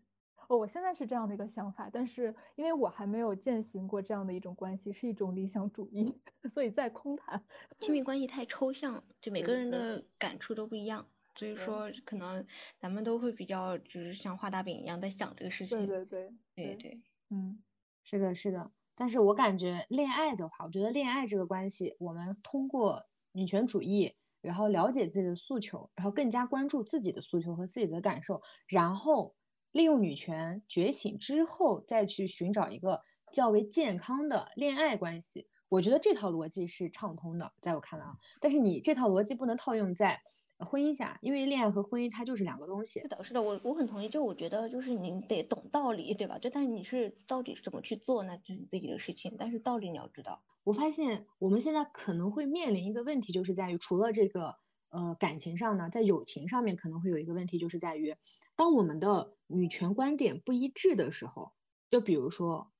[0.49, 6.15] 哦，我现在是这样的一个想法，但是因为我还没有践行过这样的一种关系，是一种理想主义，
[6.55, 7.45] 所以在空谈。
[7.81, 12.47] 亲密关系太抽象，就每个人的感触都不一样，所以说可能
[12.79, 15.79] 咱们都会比较就是像画大饼一样在想这个事情。
[15.79, 17.59] 对对对对对，嗯，
[18.05, 18.71] 是的，是的。
[18.95, 29.35] 但是我感觉恋爱的话，我觉得恋爱这个关系，我们通过女权主义，然后了解自己的诉求，然后更加关注自己的诉求和自己的感受，然后。
[29.77, 38.17] 利用女权觉醒之后，再去寻找一个较为健康的恋爱关系，我觉得这套逻辑是畅通的，在我看来啊。
[38.41, 40.23] 但是你这套逻辑不能套用在
[40.59, 43.01] 婚姻下，因为恋爱和婚姻它就是两个东西。
[43.01, 44.09] 是的，是的，我我很同意。
[44.09, 46.39] 就我觉得，就是你得懂道理，对吧？
[46.39, 49.35] 就但你是到底怎么去做，那就是你自己的事情。
[49.39, 50.43] 但是道理你要知道。
[50.65, 54.57] 我发现我们现在可能会面临一个问题，就是在于除了这个。
[54.91, 58.15] 呃，感情上呢，在友情上面可能会有一个问题，就是在于，
[58.57, 61.53] 当我们的女权观点不一致的时候，
[61.91, 62.73] 就比如说，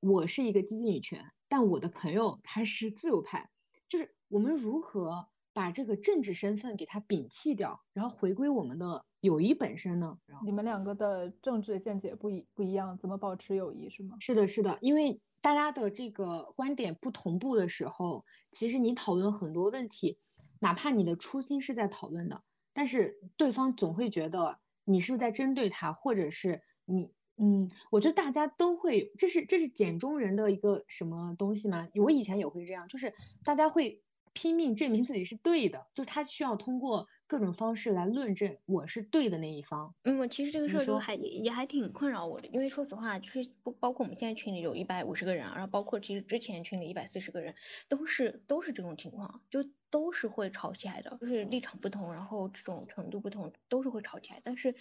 [0.00, 3.50] 我是一个激进女权，但我的朋友他是自由派，
[3.88, 10.18] 就是我们如何把这个政治身份给他摒弃掉，然后回归我们的友谊本身呢？
[10.44, 14.16] 你们两个的政治见解不一不一样，怎么保持友谊是吗？
[14.20, 20.18] 是的，是的，因为大家的这个观点不同步的时候，其实你讨论很多问题。
[20.60, 22.42] 哪怕你的初心是在讨论的，
[22.72, 31.88] 但是对方总会觉得你是不是在针对他，或者是你，嗯，我觉得大家都会，这是这是简中人的一个什么东西吗？
[31.94, 33.12] 我以前也会这样，就是
[33.44, 34.02] 大家会
[34.32, 37.06] 拼命证明自己是对的，就是他需要通过。
[37.30, 39.94] 各种方式来论证我是对的那一方。
[40.04, 47.54] 嗯，其实这个事儿就还也还挺困扰我的，因为说实话，就是不包括我们现在群里有一百五十个人，然后包括其实之前群里一百四十个人，
[47.90, 54.40] 都是都是这种情况，就都是会吵起来的，就是立场不同，然后这种程度不同，都是会吵起来。
[54.42, 54.74] 但是，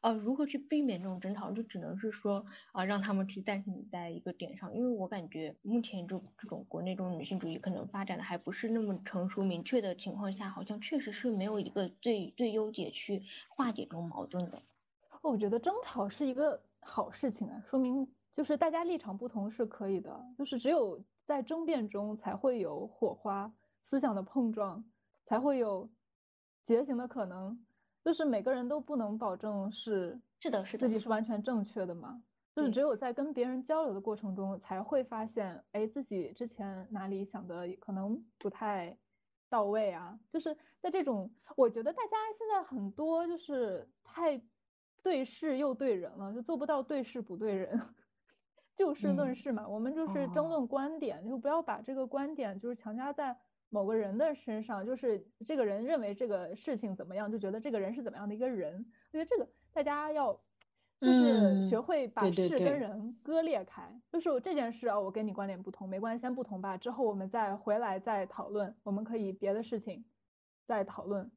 [0.00, 11.82] 呃，如何去避免这种争吵，就只能是说啊，让他们去暂停在一个点上，因为我感觉目前就这种国内这种女性主义可能发展的还不是那么成熟明确的情况下，好像确实是没有一个。
[12.00, 14.62] 最最优解去化解这种矛盾的，
[15.20, 23.52] 我觉得争吵是一个好事情啊，说明就是大家立场不同是可以的，就是只有在争辩中才会有火花，
[23.92, 24.82] 思想的碰撞
[25.26, 25.90] 才会有
[26.64, 27.62] 觉醒的可能，
[28.02, 30.98] 就是每个人都不能保证是是的，是的自己。
[30.98, 32.22] 是完全正确的嘛，
[32.56, 38.96] 就是只有在跟别人交流的过程中才会发现，哎，自己之前哪里想的可能不太。
[39.50, 44.40] 到位啊，就是在这种，我觉得大家现在很多就是太
[45.02, 47.78] 对事又对人了，就做不到对事不对人，
[48.74, 49.68] 就事论事嘛。
[49.68, 53.38] 我们就是争论观点，就不要把这个观点就是强加在
[53.72, 58.86] 某个人的身上，就是这个人认为这个事情怎么样，就觉得这个人是怎么样的一个人。
[59.10, 60.38] 我觉得这个大家要。
[61.00, 70.04] 就是学会把事跟人割裂开，就是这件事啊，我跟你观点不同，没关系，先不同吧，之后我们再回来再讨论，我们可以别的事情
[70.64, 71.28] 再讨论，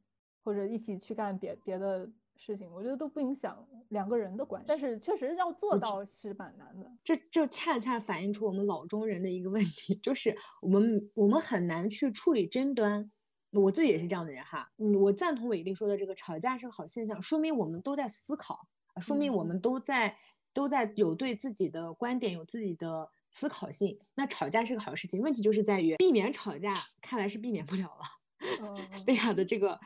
[0.44, 2.08] 或者一起去干别别的
[2.38, 4.66] 事情，我觉得都不影响两个人的关系。
[4.68, 6.92] 但是确实要做到是蛮难的。
[7.04, 13.12] 这这恰恰反映出我们老中人的一个问题，就是我们我们很难去处理争端。
[13.52, 18.68] 我自己也是这样的人哈，嗯，我赞同伟丽说的这个吵架是个好现象，说明我们都在思考，
[19.00, 20.18] 说明我们都在
[20.54, 23.98] 都在有对自己的观点有自己的思考性。
[24.14, 28.04] 那吵架是个好事情，问题就是在于避免吵架，看来是避免不了了。
[29.06, 29.80] 贝卡的这个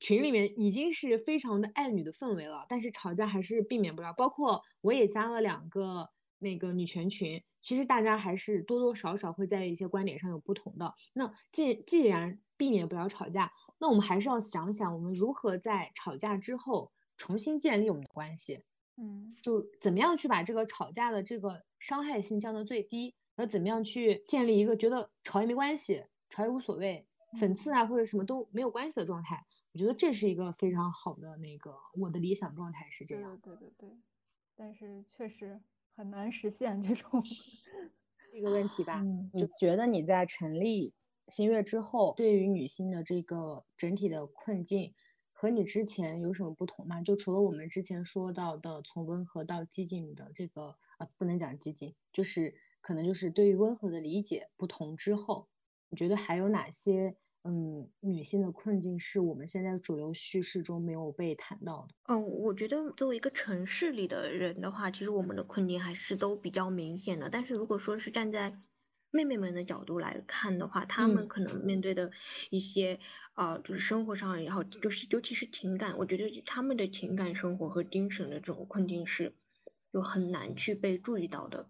[0.00, 4.12] 群里面已经是非常的爱女的氛围了，但是吵架还是避免不了。
[4.12, 10.94] 包括我也加了两个那个女权群，其实大家还是多多少少会在一些观点上有不同的。
[11.12, 18.62] 那既既然避免不了吵架，那我们还是要想想我们如何在吵架之后重新建立我们的关系。
[18.96, 27.07] 嗯，就怎么样去把这个吵架的这个伤害性降到最低，然后怎么样去建立一个觉得吵也没关系，吵也无所谓。
[27.32, 33.38] 粉刺啊，或者什么都没有关系的状态，我觉得这是一个非常好的那个我的理想状态是这样。
[33.42, 33.90] 对对对，
[34.56, 35.60] 但是确实
[35.94, 37.22] 很难实现这种
[38.32, 39.02] 这个问题吧？
[39.32, 40.94] 你觉得你在成立
[41.26, 44.94] 新月之后，对于女性的这个整体的困境
[45.32, 47.02] 和你之前有什么不同吗？
[47.02, 55.48] 就除了我们之前说到的从温和到激进的这个呃，不能讲激进，就是可能就是对于温和的理解不同之后。
[55.90, 61.94] 你觉得还有哪些嗯女性的困境是我们现在主流叙事中没有被谈到的？
[62.06, 67.28] 嗯，我觉得作为一个城市里的人的话，其实我们的困境还是都比较明显的。
[67.28, 68.56] 但是如果说是站在
[69.10, 72.10] 妹妹们的角度来看的话，她们可能面对的
[72.50, 72.98] 一些
[73.34, 79.34] 啊，就是生活上，然后就是尤其是情感，我觉得她们的情感生活和精神的这种困境是
[79.92, 81.68] 就很难去被注意到的。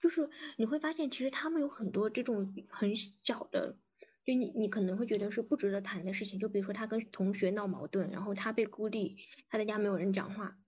[0.00, 3.76] 就是你会发现，其实他们有很多这种很小的，
[4.24, 6.38] 就你你可能会觉得是不值得谈的事情。
[6.38, 9.16] 就比如说他跟同学闹矛盾，然后他被孤立，
[9.48, 10.58] 他在家没有人讲话，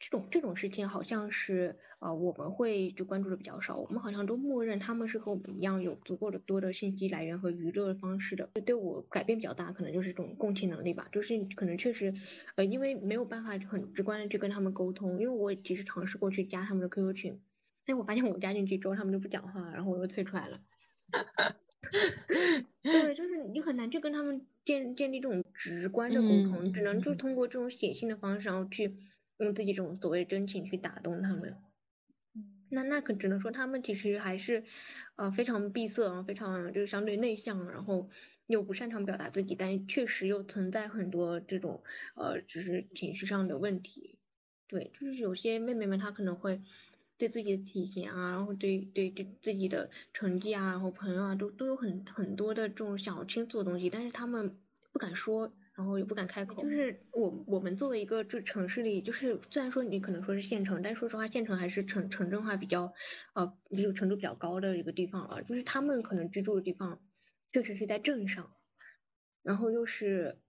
[0.00, 3.76] 这种这种事情好像是呃我们会就关注的比较少。
[3.76, 8.50] 我们好像都默认他们是和我们一样有足够的多的信息来源和娱乐方式的。
[8.54, 11.08] 就对我改变比较大，可能就是这种共情能力吧。
[11.12, 12.14] 就是可能确实
[12.56, 17.40] 呃因为没有办法很直观的去跟他们沟通，因为我其实尝试过去加他们的 QQ 群。
[17.84, 20.60] 但我发现我加进去之后，他们就不讲话，然后我又退出来了。
[22.82, 28.96] 对，就是你很难去跟他们建建立这种直观的沟通，只能就通过这种写信的方式，然后去
[29.38, 31.56] 用自己这种所谓真情去打动他们。
[32.70, 34.64] 那那可只能说他们其实还是
[35.16, 38.08] 呃非常闭塞，然后非常就是相对内向，然后
[38.46, 41.82] 又不擅长表达自己，但确实又存在很多这种
[42.14, 44.18] 呃就是情绪上的问题。
[44.66, 46.62] 对，就是有些妹妹们她可能会。
[47.22, 54.58] 对自己的体型啊，然后对对对自己的成绩啊，然后朋友啊，都都有很很多的这种想要倾诉的东西，但是他们
[54.90, 56.60] 不敢说，然后也不敢开口。
[56.64, 62.92] 就是我我们作为一个这城市里，就是虽然说你可能说是县城，但说实话，县城还是城城镇化比较
[63.34, 65.44] 呃就程度比较高的一个地方了。
[65.44, 67.00] 就是他们可能居住的地方
[67.52, 68.50] 确实是在镇上，
[69.44, 70.40] 然后又是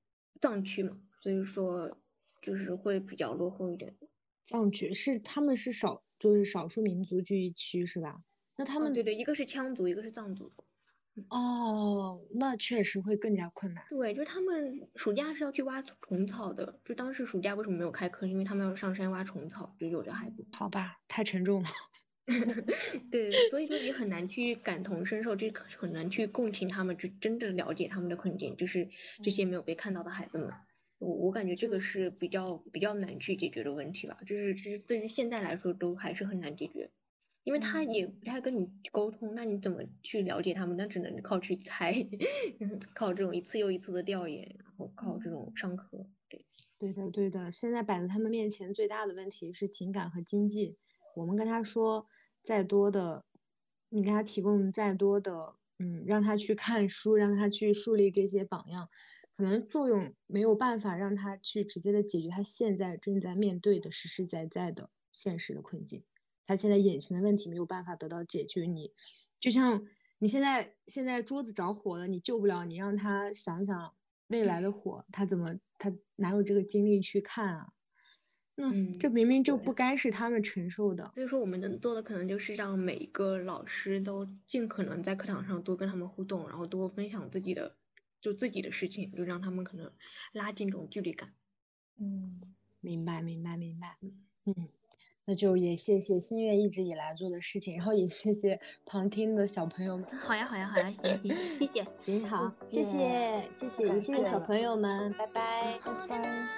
[0.42, 2.00] 藏区嘛，所以说
[2.42, 3.96] 就是会比较落后一点。
[4.44, 6.04] 藏区是他们是少。
[6.24, 8.22] 就是少数民族聚居区是吧？
[8.56, 10.54] 那他们对对，一个是羌族，一个是藏族。
[11.30, 13.84] 哦，那确实会更加困难。
[13.90, 16.80] 对，就是他们暑假是要去挖虫草的。
[16.86, 18.26] 就当时暑假为什么没有开课？
[18.26, 20.46] 因为他们要上山挖虫草，就有的孩子。
[20.54, 21.70] 好吧，太沉重了。
[23.12, 25.48] 对，所以说你很难去感同身受，就
[25.78, 28.88] 很难去共情他们，就真的了解他们的困境，就是
[29.22, 30.50] 这些没有被看到的孩子们。
[31.04, 36.90] 我我感觉这个是比较比较难去解决的问题吧，就是就是对于现在来说都还是很难解决，
[37.44, 40.78] 因为他也不太跟你沟通，那你怎么去了解他们？
[40.78, 41.94] 那只能靠去猜，
[42.96, 46.08] 靠这种一次又一次的调研，然后靠这种上课。
[46.30, 46.46] 对，
[46.80, 47.52] 对的对的。
[47.52, 50.78] 现在摆在他们面前最大的问题是情感和经济。
[51.16, 52.08] 我们跟他说
[52.42, 53.26] 再多的，
[53.90, 58.90] 你给他提供再多的，嗯，让他去看书，让他去树立这些榜样。
[59.36, 66.04] 可能作用没有办法让他去直接的解决他现在正在面对的实实在在的现实的困境，
[66.46, 68.66] 他现在眼前的问题没有办法得到解决。
[68.66, 68.92] 你
[69.40, 69.88] 就像
[70.20, 73.94] 你现在现在桌子着火了，你救不了，你让他想想
[74.28, 77.74] 未来的火，他怎么他哪有这个精力去看啊？
[78.56, 81.12] 那这明明就不该是他们承受的。
[81.16, 87.76] 所以说，我们能做的可能就是让每一个老师都尽可能在课堂上多跟他们互动，然后多分享自己的。
[88.24, 89.92] 就自己的事情就让他们可能
[90.32, 91.34] 拉近这种距离感。
[92.00, 92.42] 嗯。
[92.80, 93.98] 明白明白明白
[94.46, 94.70] 嗯。
[95.26, 101.18] 那就也谢谢心月一直以来做的事情然后也谢谢旁听的小朋友们好呀好呀好呀谢
[101.58, 101.88] 谢谢谢。
[101.98, 106.50] 行好谢谢谢谢谢谢小朋友们拜拜拜拜。